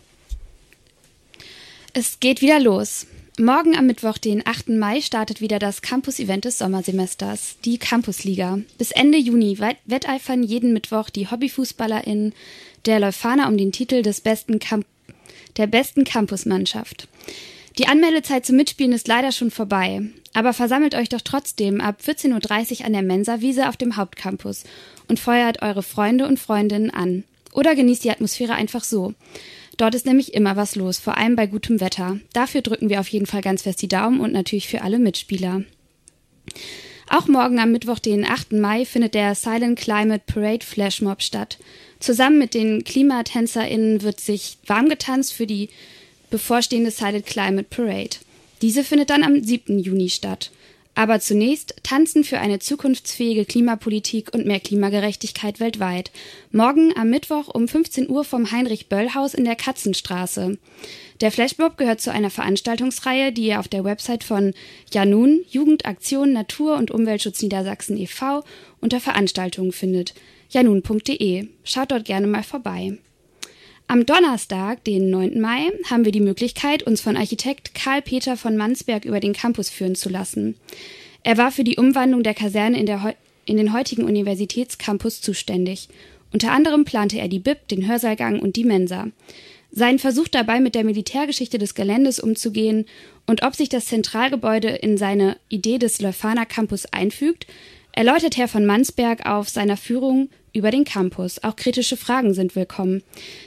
[1.92, 3.06] Es geht wieder los.
[3.38, 4.70] Morgen am Mittwoch, den 8.
[4.70, 8.58] Mai, startet wieder das Campus-Event des Sommersemesters, die Campusliga.
[8.76, 12.32] Bis Ende Juni wetteifern jeden Mittwoch die HobbyfußballerInnen
[12.86, 14.84] der Leuphana um den Titel des besten Camp
[15.58, 17.06] der besten Campusmannschaft.
[17.78, 20.02] Die Anmeldezeit zum Mitspielen ist leider schon vorbei.
[20.32, 24.64] Aber versammelt euch doch trotzdem ab 14.30 Uhr an der Mensa-Wiese auf dem Hauptcampus
[25.08, 27.24] und feuert eure Freunde und Freundinnen an.
[27.52, 29.14] Oder genießt die Atmosphäre einfach so.
[29.76, 32.18] Dort ist nämlich immer was los, vor allem bei gutem Wetter.
[32.32, 35.62] Dafür drücken wir auf jeden Fall ganz fest die Daumen und natürlich für alle Mitspieler.
[37.08, 38.52] Auch morgen am Mittwoch, den 8.
[38.52, 41.58] Mai, findet der Silent Climate Parade Flashmob statt.
[42.00, 45.68] Zusammen mit den KlimatänzerInnen wird sich warm getanzt für die
[46.34, 48.16] bevorstehende Silent Climate Parade.
[48.60, 49.78] Diese findet dann am 7.
[49.78, 50.50] Juni statt.
[50.96, 56.10] Aber zunächst Tanzen für eine zukunftsfähige Klimapolitik und mehr Klimagerechtigkeit weltweit.
[56.50, 60.58] Morgen am Mittwoch um 15 Uhr vom Heinrich-Böll-Haus in der Katzenstraße.
[61.20, 64.54] Der Flashmob gehört zu einer Veranstaltungsreihe, die ihr auf der Website von
[64.92, 68.42] Janun, Jugendaktion Natur- und Umweltschutz Niedersachsen e.V.
[68.80, 70.14] unter Veranstaltungen findet.
[70.50, 71.46] janun.de.
[71.62, 72.98] Schaut dort gerne mal vorbei.
[73.86, 75.40] Am Donnerstag, den 9.
[75.40, 79.68] Mai, haben wir die Möglichkeit, uns von Architekt Karl Peter von Mansberg über den Campus
[79.68, 80.56] führen zu lassen.
[81.22, 85.88] Er war für die Umwandlung der Kaserne in, der, in den heutigen Universitätscampus zuständig.
[86.32, 89.08] Unter anderem plante er die BIP, den Hörsaalgang und die Mensa.
[89.70, 92.86] Sein Versuch dabei, mit der Militärgeschichte des Geländes umzugehen
[93.26, 97.46] und ob sich das Zentralgebäude in seine Idee des Leuphana Campus einfügt,
[97.92, 101.42] erläutert Herr von Mansberg auf seiner Führung über den Campus.
[101.44, 103.02] Auch kritische Fragen sind willkommen.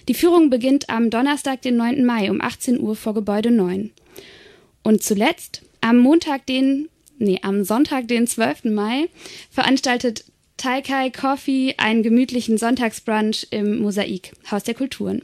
[0.08, 2.06] Die Führung beginnt am Donnerstag, den 9.
[2.06, 3.92] Mai um 18 Uhr vor Gebäude 9.
[4.84, 8.66] Und zuletzt, am Montag, den, nee, am Sonntag, den 12.
[8.66, 9.10] Mai,
[9.50, 10.26] veranstaltet
[10.58, 15.22] Taikai Coffee einen gemütlichen Sonntagsbrunch im Mosaik, Haus der Kulturen.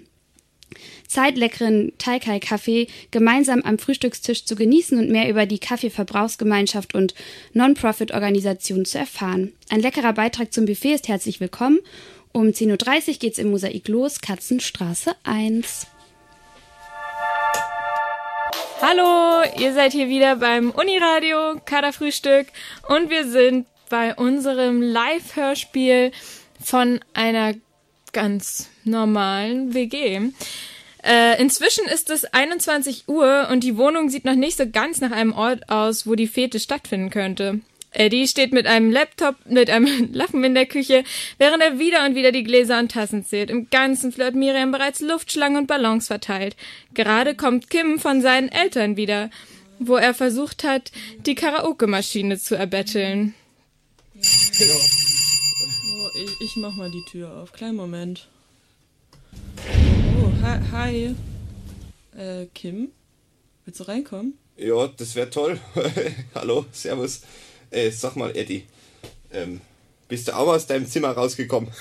[1.13, 7.13] Zeit, leckeren Taikai-Kaffee gemeinsam am Frühstückstisch zu genießen und mehr über die Kaffeeverbrauchsgemeinschaft und
[7.53, 9.53] Non-Profit-Organisation zu erfahren.
[9.69, 11.79] Ein leckerer Beitrag zum Buffet ist herzlich willkommen.
[12.31, 15.85] Um 10.30 Uhr geht's im Mosaik los, Katzenstraße 1.
[18.81, 22.47] Hallo, ihr seid hier wieder beim Uniradio Kaderfrühstück
[22.89, 26.11] und wir sind bei unserem Live-Hörspiel
[26.59, 27.53] von einer
[28.13, 30.31] ganz normalen WG.
[31.03, 35.11] Äh, inzwischen ist es 21 Uhr und die Wohnung sieht noch nicht so ganz nach
[35.11, 37.59] einem Ort aus, wo die Fete stattfinden könnte.
[37.91, 41.03] Eddie steht mit einem Laptop, mit einem Lappen in der Küche,
[41.37, 43.49] während er wieder und wieder die Gläser und Tassen zählt.
[43.49, 46.55] Im Ganzen Fleur Miriam bereits Luftschlangen und Ballons verteilt.
[46.93, 49.29] Gerade kommt Kim von seinen Eltern wieder,
[49.79, 50.91] wo er versucht hat,
[51.25, 53.35] die Karaoke-Maschine zu erbetteln.
[54.15, 54.21] Oh,
[56.15, 57.51] ich, ich mach mal die Tür auf.
[57.51, 58.27] Kleinen Moment.
[60.43, 60.59] Hi.
[60.73, 61.15] hi.
[62.17, 62.91] Äh, Kim?
[63.63, 64.37] Willst du reinkommen?
[64.57, 65.57] Ja, das wäre toll.
[66.35, 67.21] Hallo, Servus.
[67.71, 68.65] Äh, sag mal, Eddie,
[69.31, 69.61] ähm,
[70.09, 71.71] bist du auch aus deinem Zimmer rausgekommen?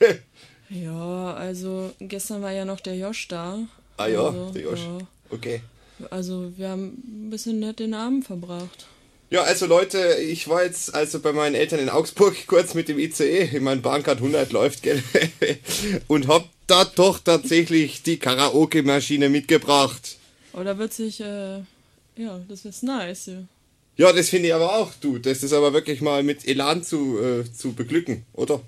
[0.70, 3.58] ja, also gestern war ja noch der Josch da.
[3.98, 4.80] Ah ja, also, der Josch.
[4.80, 4.98] Ja.
[5.28, 5.60] Okay.
[6.08, 8.86] Also wir haben ein bisschen nett den Abend verbracht.
[9.28, 12.98] Ja, also Leute, ich war jetzt also bei meinen Eltern in Augsburg kurz mit dem
[12.98, 13.50] ICE.
[13.52, 15.02] Ich meine, Bahncard 100 läuft, gell?
[16.06, 20.16] Und hab da doch tatsächlich die Karaoke-Maschine mitgebracht.
[20.52, 21.58] Oder wird sich, äh,
[22.16, 23.42] ja, das ist nice, ja.
[23.96, 25.18] Ja, das finde ich aber auch, du.
[25.18, 28.60] Das ist aber wirklich mal mit Elan zu, äh, zu beglücken, oder?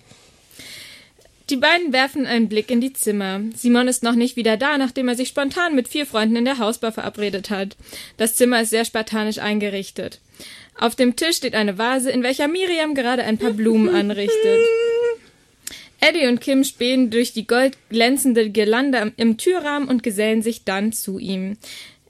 [1.51, 3.41] Die beiden werfen einen Blick in die Zimmer.
[3.57, 6.59] Simon ist noch nicht wieder da, nachdem er sich spontan mit vier Freunden in der
[6.59, 7.77] Hausbar verabredet hat.
[8.17, 10.21] Das Zimmer ist sehr spartanisch eingerichtet.
[10.79, 14.61] Auf dem Tisch steht eine Vase, in welcher Miriam gerade ein paar Blumen anrichtet.
[16.01, 21.19] Eddie und Kim spähen durch die goldglänzende Girlande im Türrahmen und gesellen sich dann zu
[21.19, 21.57] ihm.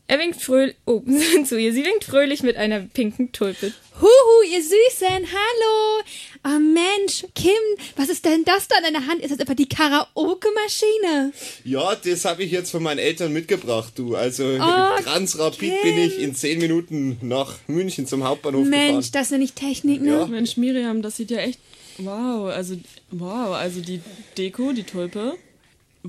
[0.06, 1.02] Er winkt fröhlich, oh,
[1.44, 1.72] zu ihr.
[1.72, 3.72] Sie winkt fröhlich mit einer pinken Tulpe.
[4.00, 6.02] Huhu, ihr Süßen, hallo.
[6.44, 7.52] Oh Mensch, Kim,
[7.96, 9.20] was ist denn das da in deiner Hand?
[9.22, 11.32] Ist das etwa die Karaoke-Maschine?
[11.64, 14.16] Ja, das habe ich jetzt von meinen Eltern mitgebracht, du.
[14.16, 15.82] Also Oh, ganz rapid Kim.
[15.82, 19.10] bin ich in zehn Minuten nach München zum Hauptbahnhof Mensch, gefahren.
[19.12, 20.10] das nenne ich Technik, ne?
[20.10, 20.26] Ja.
[20.26, 21.60] Mensch, Miriam, das sieht ja echt.
[22.02, 22.76] Wow, also,
[23.10, 24.00] wow, also die
[24.36, 25.34] Deko, die Tulpe.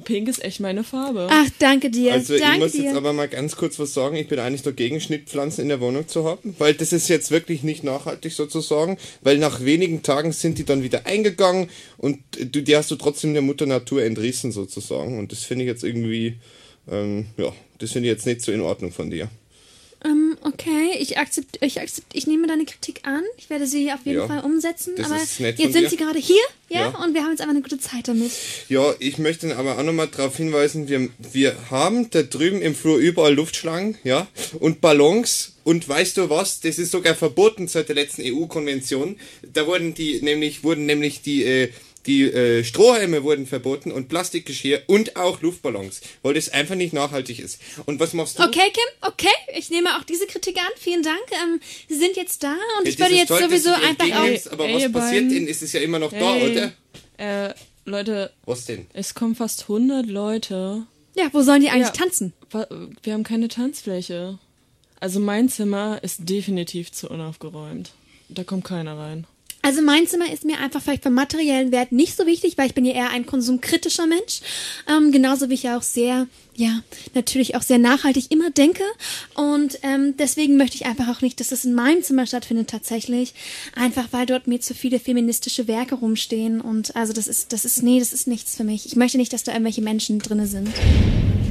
[0.06, 1.28] Pink ist echt meine Farbe.
[1.30, 2.14] Ach, danke dir.
[2.14, 2.86] Also ich danke muss dir.
[2.86, 4.16] jetzt aber mal ganz kurz was sagen.
[4.16, 7.64] Ich bin eigentlich dagegen, Schnittpflanzen in der Wohnung zu haben, weil das ist jetzt wirklich
[7.64, 12.76] nicht nachhaltig sozusagen, weil nach wenigen Tagen sind die dann wieder eingegangen und du, die
[12.76, 16.38] hast du trotzdem der Mutter Natur entrissen sozusagen und das finde ich jetzt irgendwie,
[16.90, 19.30] ähm, ja, das finde ich jetzt nicht so in Ordnung von dir.
[20.06, 23.24] Ähm, okay, ich akzept, ich akzept, ich nehme deine Kritik an.
[23.38, 24.94] Ich werde sie auf jeden Ja, Fall umsetzen.
[24.98, 25.90] das aber ist nett von jetzt sind dir.
[25.90, 27.04] sie gerade hier, ja, Ja.
[27.04, 28.32] und wir haben jetzt einfach eine gute Zeit damit.
[28.70, 32.98] Ja, ich möchte aber auch nochmal darauf hinweisen, wir, wir haben da drüben im Flur
[32.98, 34.28] überall Luftschlangen, ja,
[34.60, 35.54] und Ballons.
[35.64, 36.60] Und weißt du was?
[36.62, 39.18] Das ist sogar verboten seit der letzten EU-Konvention.
[39.54, 41.70] Da wurden die nämlich, wurden nämlich die, äh,
[42.06, 47.40] die äh, Strohhalme wurden verboten und Plastikgeschirr und auch Luftballons, weil das einfach nicht nachhaltig
[47.40, 47.60] ist.
[47.86, 48.44] Und was machst du?
[48.44, 50.72] Okay, Kim, okay, ich nehme auch diese Kritik an.
[50.78, 51.22] Vielen Dank.
[51.32, 54.52] Ähm, sie sind jetzt da und Ja, ich würde jetzt toll, sowieso einfach auch.
[54.52, 55.48] Aber Ey, was passiert denn?
[55.48, 56.72] Ist es ja immer noch da, Hey, oder?
[57.50, 57.54] Äh,
[57.86, 58.32] Leute.
[58.46, 58.88] Was denn?
[58.94, 60.86] Es kommen fast 100 Leute.
[61.16, 61.94] Ja, wo sollen die eigentlich Ja.
[61.94, 62.34] tanzen?
[63.04, 64.40] Wir haben keine Tanzfläche.
[65.00, 67.92] Also mein Zimmer ist definitiv zu unaufgeräumt.
[68.30, 69.26] Da kommt keiner rein.
[69.62, 72.74] Also mein Zimmer ist mir einfach vielleicht vom materiellen Wert nicht so wichtig, weil ich
[72.74, 74.42] bin ja eher ein konsumkritischer Mensch.
[74.90, 76.82] Ähm, genauso wie ich ja auch sehr, ja,
[77.14, 78.84] natürlich auch sehr nachhaltig immer denke.
[79.36, 83.34] Und ähm, deswegen möchte ich einfach auch nicht, dass das in meinem Zimmer stattfindet tatsächlich.
[83.76, 86.60] Einfach weil dort mir zu viele feministische Werke rumstehen.
[86.60, 88.86] Und also das ist, das ist, nee, das ist nichts für mich.
[88.88, 90.70] Ich möchte nicht, dass da irgendwelche Menschen drinne sind.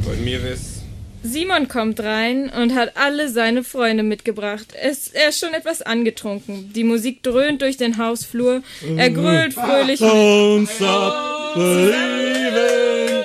[0.05, 0.80] Bei mir wär's.
[1.23, 4.69] Simon kommt rein und hat alle seine Freunde mitgebracht.
[4.81, 6.73] Es, er ist schon etwas angetrunken.
[6.75, 8.63] Die Musik dröhnt durch den Hausflur.
[8.97, 10.01] Er grölt fröhlich.
[10.01, 13.25] Don't stop believing.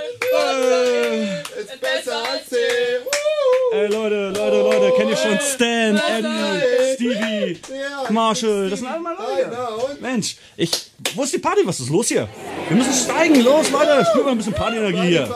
[1.58, 2.56] Ist besser als sie.
[3.72, 7.60] Ey Leute, Leute, Leute, kennt ihr schon Stan, Eddie, Stevie,
[8.10, 8.70] Marshall?
[8.70, 10.02] Das sind alle meine Leute.
[10.02, 10.92] Mensch, ich.
[11.16, 11.62] Wo ist die Party?
[11.66, 12.28] Was ist los hier?
[12.68, 13.42] Wir müssen steigen.
[13.42, 15.36] Los, Leute, spüren wir ein bisschen Partyenergie hier.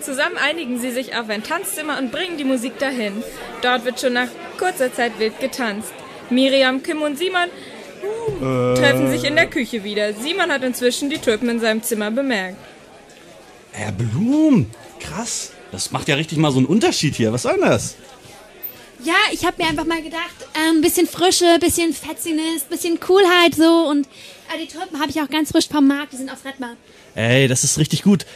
[0.00, 3.22] Zusammen einigen sie sich auf ein Tanzzimmer und bringen die Musik dahin.
[3.62, 5.92] Dort wird schon nach kurzer Zeit wild getanzt.
[6.30, 7.48] Miriam, Kim und Simon
[8.40, 10.12] uh, treffen sich in der Küche wieder.
[10.14, 12.56] Simon hat inzwischen die Tulpen in seinem Zimmer bemerkt.
[13.72, 14.70] Äh, Blumen.
[15.00, 15.52] Krass.
[15.72, 17.32] Das macht ja richtig mal so einen Unterschied hier.
[17.32, 17.96] Was soll denn das?
[19.04, 23.54] Ja, ich habe mir einfach mal gedacht, ein ähm, bisschen Frische, bisschen Fetziness, bisschen Coolheit
[23.54, 24.06] so und
[24.52, 26.74] äh, die Tulpen habe ich auch ganz frisch vom Markt, die sind aus Redmar.
[27.14, 28.26] Ey, das ist richtig gut.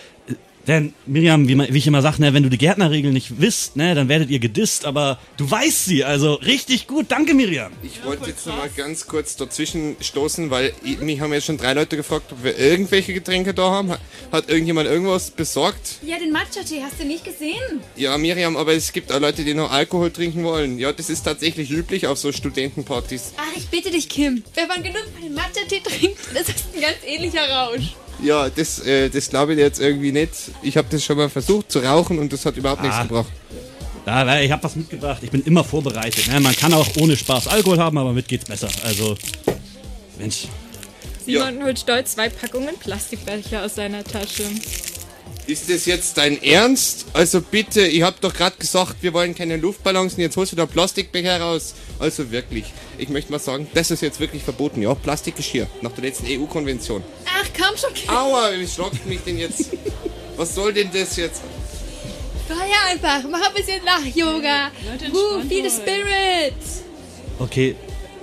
[0.68, 3.75] Denn, Miriam, wie, man- wie ich immer sage, ne, wenn du die Gärtnerregeln nicht wisst,
[3.77, 7.07] ne, dann werdet ihr gedisst, aber du weißt sie, also richtig gut.
[7.09, 7.72] Danke, Miriam.
[7.83, 11.59] Ich wollte jetzt noch mal ganz kurz dazwischen stoßen, weil ich- mich haben jetzt schon
[11.59, 13.90] drei Leute gefragt, ob wir irgendwelche Getränke da haben.
[13.90, 15.96] Hat- Hat irgendjemand irgendwas besorgt?
[16.07, 17.81] Ja, den Matcha-Tee hast du nicht gesehen?
[17.96, 20.79] Ja, Miriam, aber es gibt auch Leute, die noch Alkohol trinken wollen.
[20.79, 23.33] Ja, das ist tatsächlich üblich auf so Studentenpartys.
[23.37, 24.42] Ach, ich bitte dich, Kim.
[24.55, 27.94] Wenn man genug von dem Matcha-Tee trinkt, das ist ein ganz ähnlicher Rausch.
[28.22, 30.30] Ja, das, äh, das glaube ich jetzt irgendwie nicht.
[30.62, 33.02] Ich habe das schon mal versucht zu rauchen und das hat überhaupt nichts Ah.
[33.02, 33.28] gebracht.
[34.04, 35.22] Da, da, ich habe was mitgebracht.
[35.22, 36.26] Ich bin immer vorbereitet.
[36.28, 36.40] Ne?
[36.40, 38.68] Man kann auch ohne Spaß Alkohol haben, aber mit geht's besser.
[38.85, 39.16] Also,
[40.18, 40.46] Mensch.
[41.24, 44.42] Simon holt stolz zwei Packungen Plastikbecher aus seiner Tasche.
[45.46, 47.06] Ist das jetzt dein Ernst?
[47.12, 50.56] Also bitte, ich hab doch gerade gesagt, wir wollen keine Luftballons und jetzt holst du
[50.56, 51.74] da Plastikbecher raus.
[51.98, 52.64] Also wirklich,
[52.98, 54.94] ich möchte mal sagen, das ist jetzt wirklich verboten, ja?
[54.94, 57.02] Plastikgeschirr, nach der letzten EU-Konvention.
[57.35, 58.11] Ach, komm schon, Kim.
[58.11, 59.71] Aua, wie schlockt mich denn jetzt?
[60.37, 61.42] Was soll denn das jetzt?
[62.49, 63.29] Feier einfach.
[63.31, 64.71] Mach ein bisschen Lach-Yoga.
[65.12, 66.55] Uh, feel the spirit.
[67.38, 67.77] Okay,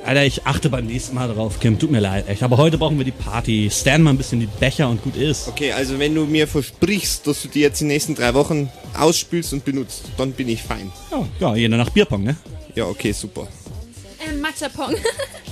[0.06, 1.78] Alter, ich achte beim nächsten Mal drauf, Kim.
[1.78, 2.42] Tut mir leid, echt.
[2.42, 3.70] Aber heute brauchen wir die Party.
[3.72, 5.48] Stand mal ein bisschen die Becher und gut ist.
[5.48, 9.54] Okay, also wenn du mir versprichst, dass du die jetzt die nächsten drei Wochen ausspülst
[9.54, 10.92] und benutzt, dann bin ich fein.
[11.12, 12.38] Ja, ja jeder nach Bierpong, ne?
[12.76, 13.48] Ja, okay, super.
[14.28, 14.96] Ähm, Matcha-Pong.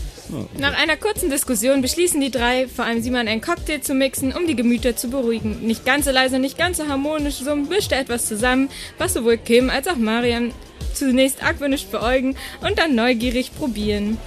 [0.58, 4.48] Nach einer kurzen Diskussion beschließen die drei, vor allem Simon, einen Cocktail zu mixen, um
[4.48, 5.66] die Gemüter zu beruhigen.
[5.66, 9.38] Nicht ganz so leise, nicht ganz so harmonisch, so mischt er etwas zusammen, was sowohl
[9.38, 10.52] Kim als auch Mariam
[10.94, 14.18] zunächst argwöhnisch beäugen und dann neugierig probieren.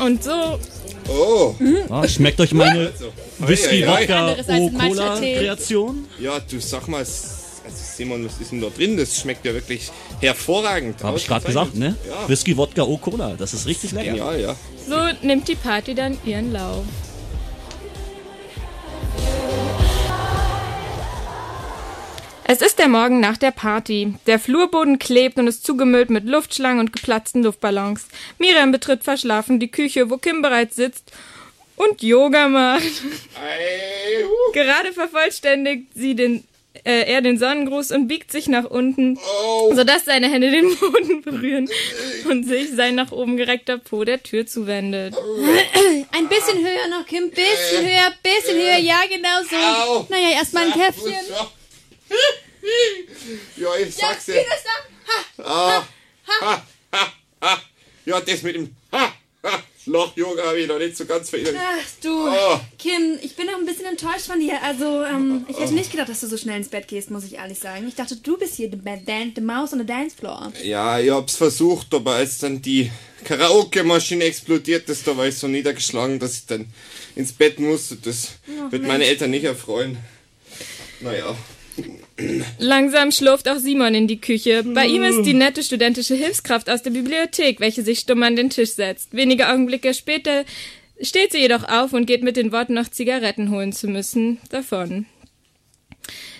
[0.00, 0.58] Und so.
[1.08, 1.54] Oh.
[1.88, 4.00] Ah, schmeckt euch meine Also, Whisky, ei, ei, ei.
[4.02, 5.34] Wodka, Anderes als ein O-Cola Matcha-Tee.
[5.38, 6.04] Kreation?
[6.20, 7.04] Ja, du sag mal,
[7.98, 8.96] Simon, was ist denn da drin?
[8.96, 11.02] Das schmeckt ja wirklich hervorragend.
[11.02, 11.96] Habe ich gerade gesagt, ne?
[12.08, 12.28] Ja.
[12.28, 13.34] Whisky, Wodka, O-Cola.
[13.36, 14.14] Das ist richtig lecker.
[14.14, 14.56] Ja, ja.
[14.86, 16.84] So nimmt die Party dann ihren Lauf.
[22.44, 24.14] Es ist der Morgen nach der Party.
[24.28, 28.06] Der Flurboden klebt und ist zugemüllt mit Luftschlangen und geplatzten Luftballons.
[28.38, 31.10] Miriam betritt verschlafen die Küche, wo Kim bereits sitzt
[31.74, 32.82] und Yoga macht.
[34.52, 36.44] Gerade vervollständigt sie den,
[36.88, 39.18] äh, er den Sonnengruß und biegt sich nach unten,
[39.74, 41.68] sodass seine Hände den Boden berühren
[42.30, 45.14] und sich sein nach oben gereckter Po der Tür zuwendet.
[46.12, 47.30] Ein bisschen höher noch, Kim.
[47.30, 48.78] Bisschen höher, bisschen höher.
[48.78, 50.06] Ja, genau so.
[50.08, 51.12] Naja, erstmal ein Käffchen.
[53.56, 54.34] Ja, ich sag's dir.
[54.34, 55.44] Wie das da?
[55.44, 55.84] Ah,
[56.26, 57.62] ha, ha, ha.
[58.06, 59.12] Ja, das mit dem ha,
[59.86, 61.62] Loch-Yoga habe ich noch nicht so ganz verinnerlicht.
[61.64, 62.60] Ach du, Oh.
[62.78, 64.62] Kim, ich bin noch ein bisschen enttäuscht von dir.
[64.62, 67.34] Also, ähm, ich hätte nicht gedacht, dass du so schnell ins Bett gehst, muss ich
[67.36, 67.88] ehrlich sagen.
[67.88, 70.52] Ich dachte, du bist hier bad dan the mouse on the dance floor.
[70.62, 72.90] Ja, ich hab's versucht, aber als dann die
[73.24, 76.66] Karaoke-Maschine explodiert ist, da war ich so niedergeschlagen, dass ich dann
[77.16, 77.96] ins Bett musste.
[77.96, 79.08] Das Ach, wird meine Mensch.
[79.10, 79.96] Eltern nicht erfreuen.
[81.00, 81.34] Naja.
[82.58, 84.64] Langsam schlurft auch Simon in die Küche.
[84.64, 88.50] Bei ihm ist die nette studentische Hilfskraft aus der Bibliothek, welche sich stumm an den
[88.50, 89.14] Tisch setzt.
[89.14, 90.44] Wenige Augenblicke später
[91.00, 95.06] steht sie jedoch auf und geht mit den Worten, noch Zigaretten holen zu müssen, davon.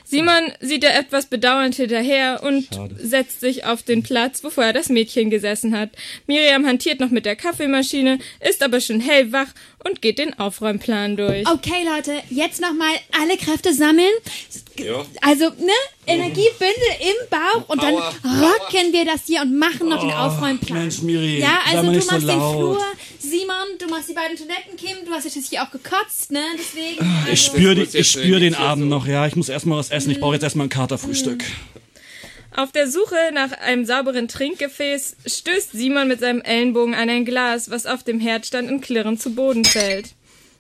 [0.05, 4.89] Simon sieht ihr etwas bedauernd hinterher und setzt sich auf den Platz, wo vorher das
[4.89, 5.91] Mädchen gesessen hat.
[6.27, 9.49] Miriam hantiert noch mit der Kaffeemaschine, ist aber schon hellwach
[9.85, 11.47] und geht den Aufräumplan durch.
[11.49, 14.11] Okay, Leute, jetzt nochmal alle Kräfte sammeln.
[14.77, 15.05] Ja.
[15.23, 15.73] Also, ne?
[16.07, 16.69] Energiebündel
[17.01, 20.79] im Bauch und dann Power, rocken wir das hier und machen noch den Oh, Aufräumplan.
[20.81, 22.39] Mensch, Miri, ja, also du nicht so machst den.
[22.39, 22.81] Flur,
[23.19, 26.43] Simon, du machst die beiden Toiletten, Kim, du hast jetzt hier auch gekotzt, ne?
[26.59, 27.05] Deswegen.
[27.25, 29.27] Ich also- spüre die, ich spür den Abend noch, ja.
[29.27, 30.11] Ich muss erstmal was essen.
[30.11, 31.45] Ich brauche jetzt erstmal ein Katerfrühstück.
[32.55, 37.71] Auf der Suche nach einem sauberen Trinkgefäß stößt Simon mit seinem Ellenbogen an ein Glas,
[37.71, 40.11] was auf dem Herd stand und klirrend zu Boden fällt.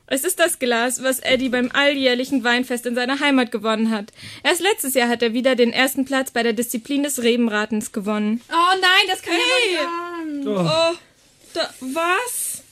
[0.06, 4.10] Es ist das Glas, was Eddie beim alljährlichen Weinfest in seiner Heimat gewonnen hat.
[4.42, 8.40] Erst letztes Jahr hat er wieder den ersten Platz bei der Disziplin des Rebenratens gewonnen.
[8.50, 9.74] Oh nein, das kann Hey!
[9.74, 10.96] ja nicht Oh,
[11.54, 12.62] da, was?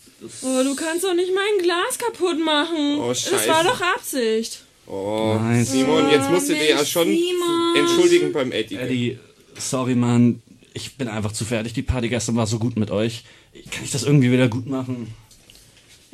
[0.42, 3.00] Oh, du kannst doch nicht mein Glas kaputt machen.
[3.00, 3.48] Oh, Das Scheiße.
[3.48, 4.62] war doch Absicht.
[4.86, 5.64] Oh, Nein.
[5.64, 7.76] Simon, jetzt musst du Oh, dich ja schon Simon.
[7.76, 8.76] entschuldigen beim Eddie.
[8.76, 9.18] Eddie,
[9.58, 10.42] sorry, Mann.
[10.74, 11.72] Ich bin einfach zu fertig.
[11.72, 13.24] Die Party gestern war so gut mit euch.
[13.70, 15.14] Kann ich das irgendwie wieder gut machen?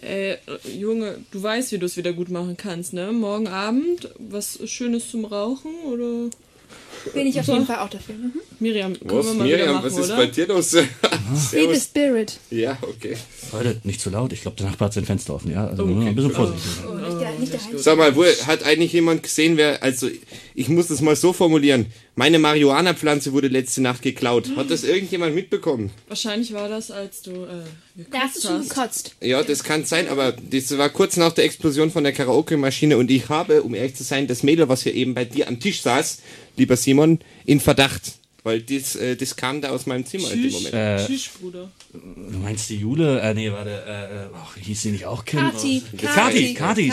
[0.01, 0.39] Ey, äh,
[0.79, 3.13] Junge, du weißt, wie du es wieder gut machen kannst, ne?
[3.13, 6.31] Morgen Abend was Schönes zum Rauchen oder?
[7.15, 8.15] Bin ich auf jeden Fall auch dafür.
[8.15, 8.33] Mhm.
[8.61, 10.17] Miriam, können Was, wir mal Miriam, machen, was ist oder?
[10.17, 10.71] bei dir los?
[11.53, 11.81] Be the.
[11.81, 12.39] Spirit.
[12.51, 13.17] Ja, okay.
[13.53, 14.33] Leute, nicht zu laut.
[14.33, 15.67] Ich glaube, der Nachbar hat sein Fenster offen, ja?
[15.67, 16.71] Also nur ein bisschen vorsichtig.
[16.85, 16.97] sein.
[16.97, 17.61] Nicht der, nicht der.
[17.77, 20.09] Sag mal, wo, hat eigentlich jemand gesehen, wer, also
[20.55, 24.51] ich muss das mal so formulieren, meine Marihuana-Pflanze wurde letzte Nacht geklaut.
[24.57, 25.90] Hat das irgendjemand mitbekommen?
[26.09, 27.64] Wahrscheinlich war das, als du äh,
[28.11, 29.16] Da hast du schon gekotzt.
[29.21, 33.11] Ja, das kann sein, aber das war kurz nach der Explosion von der Karaoke-Maschine und
[33.11, 35.83] ich habe, um ehrlich zu sein, das Mädel, was hier eben bei dir am Tisch
[35.83, 36.18] saß,
[36.57, 38.22] lieber Simon, in Verdacht.
[38.45, 40.75] Weil das, äh, das kam da aus meinem Zimmer in dem Moment.
[40.75, 41.71] Äh, Tschüss, Bruder.
[41.93, 43.21] Du meinst die Jule?
[43.21, 45.39] Äh, nee, warte, äh, äh, ach, hieß sie nicht auch Kim?
[45.39, 45.97] Kati, Oh.
[45.97, 46.93] Kati, Kati.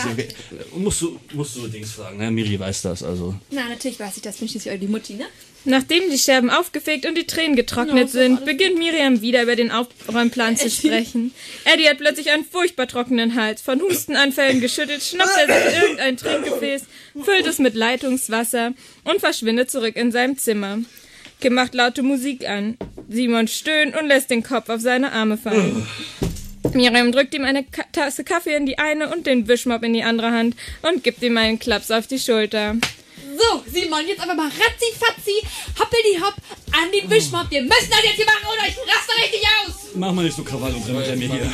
[0.75, 2.29] Musst du, musst du Dings fragen, ne?
[2.29, 3.33] Miri weiß das, also.
[3.49, 4.37] Na, natürlich weiß ich das.
[4.37, 5.25] Bin schließlich eure die Mutti, ne?
[5.65, 10.55] Nachdem die Scherben aufgefegt und die Tränen getrocknet sind, beginnt Miriam wieder über den Aufräumplan
[10.55, 11.33] zu sprechen.
[11.65, 13.61] Eddie hat plötzlich einen furchtbar trockenen Hals.
[13.61, 16.83] Von Hustenanfällen geschüttelt, schnappt er sich irgendein Trinkgefäß,
[17.23, 20.77] füllt es mit Leitungswasser und verschwindet zurück in seinem Zimmer.
[21.39, 22.77] Kim macht laute Musik an.
[23.07, 25.87] Simon stöhnt und lässt den Kopf auf seine Arme fallen.
[26.73, 30.03] Miriam drückt ihm eine Ka Tasse Kaffee in die eine und den Wischmopp in die
[30.03, 32.75] andere Hand und gibt ihm einen Klaps auf die Schulter.
[33.37, 35.41] So, Simon, jetzt aber mal ratzi fatzi,
[35.79, 36.35] hoppeli hopp,
[36.73, 37.49] an den Wischmopp.
[37.49, 39.73] Wir müssen das jetzt hier machen oder ich raste richtig aus.
[39.95, 41.51] Mach mal nicht so Krawall und mit mir hier.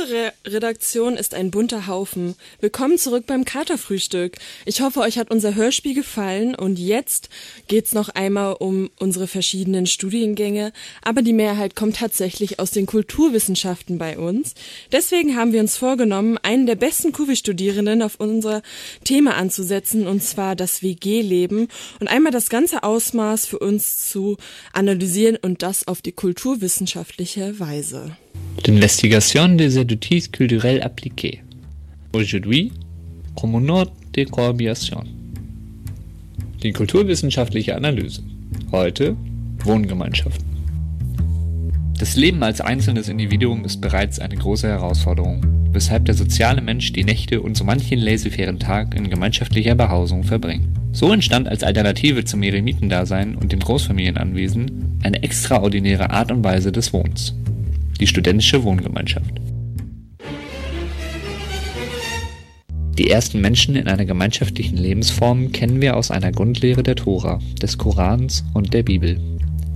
[0.00, 2.34] Unsere Re Redaktion ist ein bunter Haufen.
[2.60, 4.36] Willkommen zurück beim Katerfrühstück.
[4.64, 7.28] Ich hoffe, euch hat unser Hörspiel gefallen und jetzt
[7.66, 13.98] geht's noch einmal um unsere verschiedenen Studiengänge, aber die Mehrheit kommt tatsächlich aus den Kulturwissenschaften
[13.98, 14.54] bei uns.
[14.92, 18.62] Deswegen haben wir uns vorgenommen, einen der besten Kuvi-Studierenden auf unser
[19.04, 21.68] Thema anzusetzen, und zwar das WG-Leben
[22.00, 24.36] und einmal das ganze Ausmaß für uns zu
[24.72, 28.16] analysieren und das auf die kulturwissenschaftliche Weise.
[28.70, 31.42] L'investigation des études culturelles appliquées.
[32.12, 32.70] Aujourd'hui,
[33.34, 35.04] promenade de cohabitation.
[36.62, 38.22] Die kulturwissenschaftliche Analyse.
[38.70, 39.16] Heute
[39.64, 40.46] Wohngemeinschaften.
[41.98, 47.04] Das Leben als einzelnes Individuum ist bereits eine große Herausforderung, weshalb der soziale Mensch die
[47.04, 50.68] Nächte und so manchen laissez-fairen Tag in gemeinschaftlicher Behausung verbringt.
[50.92, 56.92] So entstand als Alternative zum Eremitendasein und dem Großfamilienanwesen eine extraordinäre Art und Weise des
[56.92, 57.34] Wohnens
[58.00, 59.40] die studentische Wohngemeinschaft.
[62.98, 67.78] Die ersten Menschen in einer gemeinschaftlichen Lebensform kennen wir aus einer Grundlehre der Tora, des
[67.78, 69.18] Korans und der Bibel.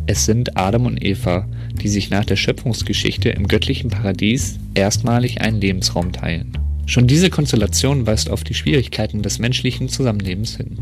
[0.07, 1.49] Es sind Adam und Eva,
[1.81, 6.53] die sich nach der Schöpfungsgeschichte im göttlichen Paradies erstmalig einen Lebensraum teilen.
[6.85, 10.77] Schon diese Konstellation weist auf die Schwierigkeiten des menschlichen Zusammenlebens hin.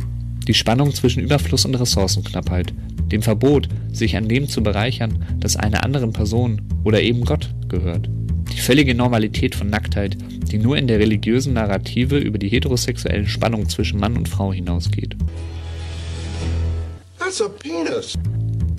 [0.49, 2.72] Die Spannung zwischen Überfluss und Ressourcenknappheit,
[3.12, 8.09] dem Verbot, sich an dem zu bereichern, das einer anderen Person oder eben Gott gehört.
[8.53, 10.16] Die völlige Normalität von Nacktheit,
[10.51, 15.16] die nur in der religiösen Narrative über die heterosexuellen Spannungen zwischen Mann und Frau hinausgeht.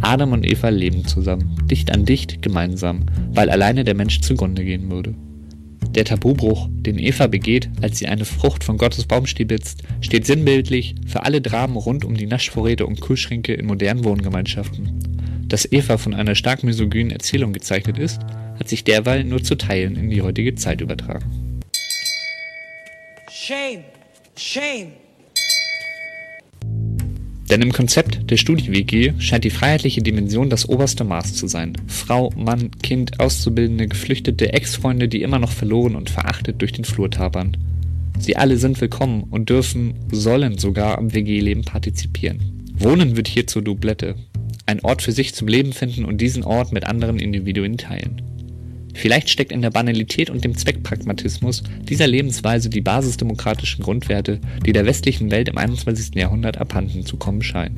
[0.01, 4.91] Adam und Eva leben zusammen, dicht an dicht, gemeinsam, weil alleine der Mensch zugrunde gehen
[4.91, 5.16] würde.
[5.95, 10.95] Der Tabubruch, den Eva begeht, als sie eine Frucht von Gottes Baum stibitzt, steht sinnbildlich
[11.05, 15.45] für alle Dramen rund um die Naschvorräte und Kühlschränke in modernen Wohngemeinschaften.
[15.47, 18.21] Dass Eva von einer stark misogynen Erzählung gezeichnet ist,
[18.57, 21.59] hat sich derweil nur zu Teilen in die heutige Zeit übertragen.
[23.29, 23.83] Shame!
[24.35, 25.02] Shame!
[27.53, 31.73] Denn im Konzept der Studi-WG scheint die freiheitliche Dimension das oberste Maß zu sein.
[31.85, 37.11] Frau, Mann, Kind, Auszubildende, Geflüchtete, Ex-Freunde, die immer noch verloren und verachtet durch den Flur
[37.11, 37.55] tapern.
[38.17, 42.39] Sie alle sind willkommen und dürfen, sollen sogar am WG-Leben partizipieren.
[42.73, 44.15] Wohnen wird hier zur Doublette.
[44.65, 48.32] Ein Ort für sich zum Leben finden und diesen Ort mit anderen Individuen teilen.
[48.93, 54.85] Vielleicht steckt in der Banalität und dem Zweckpragmatismus dieser Lebensweise die basisdemokratischen Grundwerte, die der
[54.85, 56.15] westlichen Welt im 21.
[56.15, 57.75] Jahrhundert abhanden zu kommen scheinen.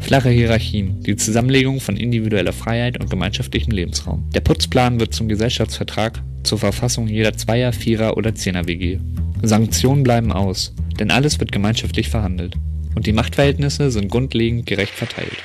[0.00, 4.28] Flache Hierarchien, die Zusammenlegung von individueller Freiheit und gemeinschaftlichem Lebensraum.
[4.34, 8.98] Der Putzplan wird zum Gesellschaftsvertrag, zur Verfassung jeder Zweier-, Vierer- oder Zehner-WG.
[9.42, 12.56] Sanktionen bleiben aus, denn alles wird gemeinschaftlich verhandelt.
[12.94, 15.36] Und die Machtverhältnisse sind grundlegend gerecht verteilt.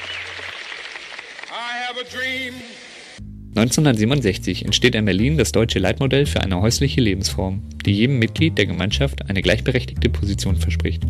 [3.57, 8.65] 1967 entsteht in Berlin das deutsche Leitmodell für eine häusliche Lebensform, die jedem Mitglied der
[8.65, 11.03] Gemeinschaft eine gleichberechtigte Position verspricht.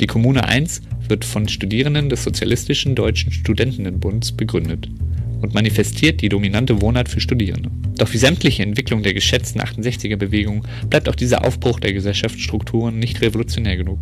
[0.00, 4.88] Die Kommune 1 wird von Studierenden des Sozialistischen Deutschen Studentinnenbunds begründet
[5.42, 7.70] und manifestiert die dominante Wohnart für Studierende.
[7.98, 13.76] Doch wie sämtliche Entwicklung der geschätzten 68er-Bewegung bleibt auch dieser Aufbruch der Gesellschaftsstrukturen nicht revolutionär
[13.76, 14.00] genug.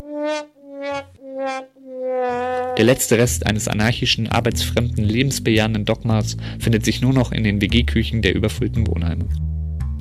[2.83, 8.23] Der letzte Rest eines anarchischen, arbeitsfremden, lebensbejahenden Dogmas findet sich nur noch in den WG-Küchen
[8.23, 9.29] der überfüllten Wohnheime.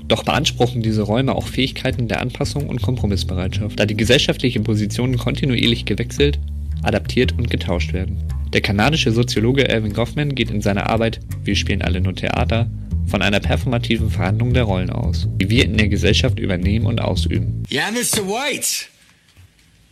[0.07, 5.86] Doch beanspruchen diese Räume auch Fähigkeiten der Anpassung und Kompromissbereitschaft, da die gesellschaftlichen Positionen kontinuierlich
[5.86, 6.39] gewechselt,
[6.82, 8.17] adaptiert und getauscht werden.
[8.51, 12.67] Der kanadische Soziologe Erwin Goffman geht in seiner Arbeit Wir spielen alle nur Theater
[13.05, 17.61] von einer performativen Verhandlung der Rollen aus, die wir in der Gesellschaft übernehmen und ausüben.
[17.71, 18.27] Yeah, Mr.
[18.27, 18.88] White!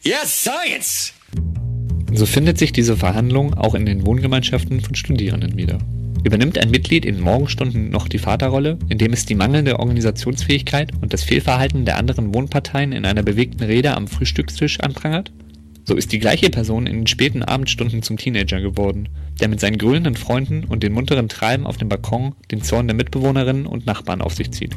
[0.02, 1.14] Yes, science!
[2.14, 5.78] So findet sich diese Verhandlung auch in den Wohngemeinschaften von Studierenden wieder.
[6.24, 11.24] Übernimmt ein Mitglied in Morgenstunden noch die Vaterrolle, indem es die mangelnde Organisationsfähigkeit und das
[11.24, 15.32] Fehlverhalten der anderen Wohnparteien in einer bewegten Rede am Frühstückstisch anprangert?
[15.86, 19.08] So ist die gleiche Person in den späten Abendstunden zum Teenager geworden,
[19.40, 22.96] der mit seinen grölenden Freunden und den munteren Treiben auf dem Balkon den Zorn der
[22.98, 24.76] Mitbewohnerinnen und Nachbarn auf sich zieht.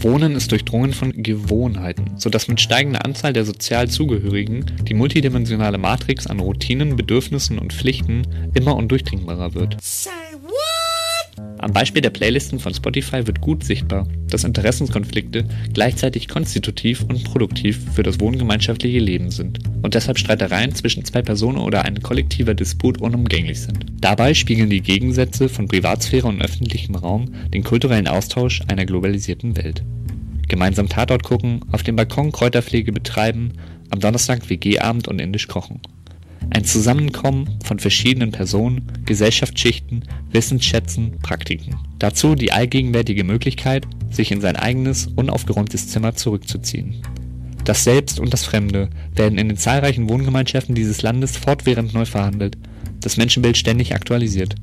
[0.00, 6.26] Wohnen ist durchdrungen von Gewohnheiten, sodass mit steigender Anzahl der sozial Zugehörigen die multidimensionale Matrix
[6.26, 8.22] an Routinen, Bedürfnissen und Pflichten
[8.54, 9.76] immer undurchdringbarer wird.
[11.58, 15.44] Am Beispiel der Playlisten von Spotify wird gut sichtbar, dass Interessenskonflikte
[15.74, 21.58] gleichzeitig konstitutiv und produktiv für das wohngemeinschaftliche Leben sind und deshalb Streitereien zwischen zwei Personen
[21.58, 23.86] oder ein kollektiver Disput unumgänglich sind.
[24.00, 29.82] Dabei spiegeln die Gegensätze von Privatsphäre und öffentlichem Raum den kulturellen Austausch einer globalisierten Welt.
[30.46, 33.54] Gemeinsam Tatort gucken, auf dem Balkon Kräuterpflege betreiben,
[33.90, 35.80] am Donnerstag WG-Abend und indisch kochen.
[36.50, 41.76] Ein Zusammenkommen von verschiedenen Personen, Gesellschaftsschichten, Wissensschätzen, Praktiken.
[41.98, 47.02] Dazu die allgegenwärtige Möglichkeit, sich in sein eigenes, unaufgeräumtes Zimmer zurückzuziehen.
[47.64, 52.56] Das Selbst und das Fremde werden in den zahlreichen Wohngemeinschaften dieses Landes fortwährend neu verhandelt,
[53.00, 54.54] das Menschenbild ständig aktualisiert.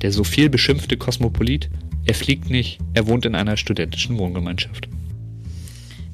[0.00, 1.68] Der so viel beschimpfte Kosmopolit,
[2.06, 4.88] er fliegt nicht, er wohnt in einer studentischen Wohngemeinschaft.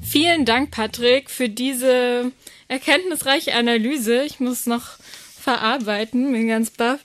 [0.01, 2.31] Vielen Dank, Patrick, für diese
[2.67, 4.23] erkenntnisreiche Analyse.
[4.23, 4.97] Ich muss noch
[5.39, 6.99] verarbeiten, bin ganz baff.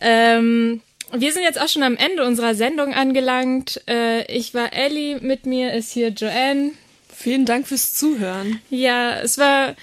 [0.00, 0.80] Ähm,
[1.12, 3.82] wir sind jetzt auch schon am Ende unserer Sendung angelangt.
[3.88, 6.72] Äh, ich war Ellie, mit mir ist hier Joanne.
[7.14, 8.60] Vielen Dank fürs Zuhören.
[8.70, 9.74] Ja, es war,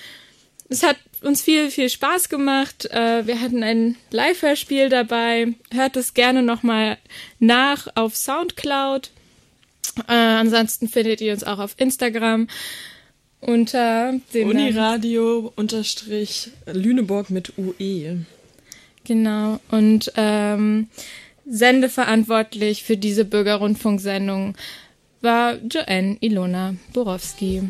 [0.69, 2.85] es hat uns viel, viel Spaß gemacht.
[2.85, 5.53] Äh, wir hatten ein Live-Hörspiel dabei.
[5.71, 6.97] Hört es gerne nochmal
[7.39, 9.11] nach auf Soundcloud.
[10.07, 12.47] Äh, ansonsten findet ihr uns auch auf Instagram
[13.41, 18.25] unter dem Uniradio unterstrich Lüneburg mit UE.
[19.03, 19.59] Genau.
[19.71, 20.87] Und ähm,
[21.45, 24.55] sendeverantwortlich für diese Bürgerrundfunksendung
[25.21, 27.63] war Joanne Ilona Borowski.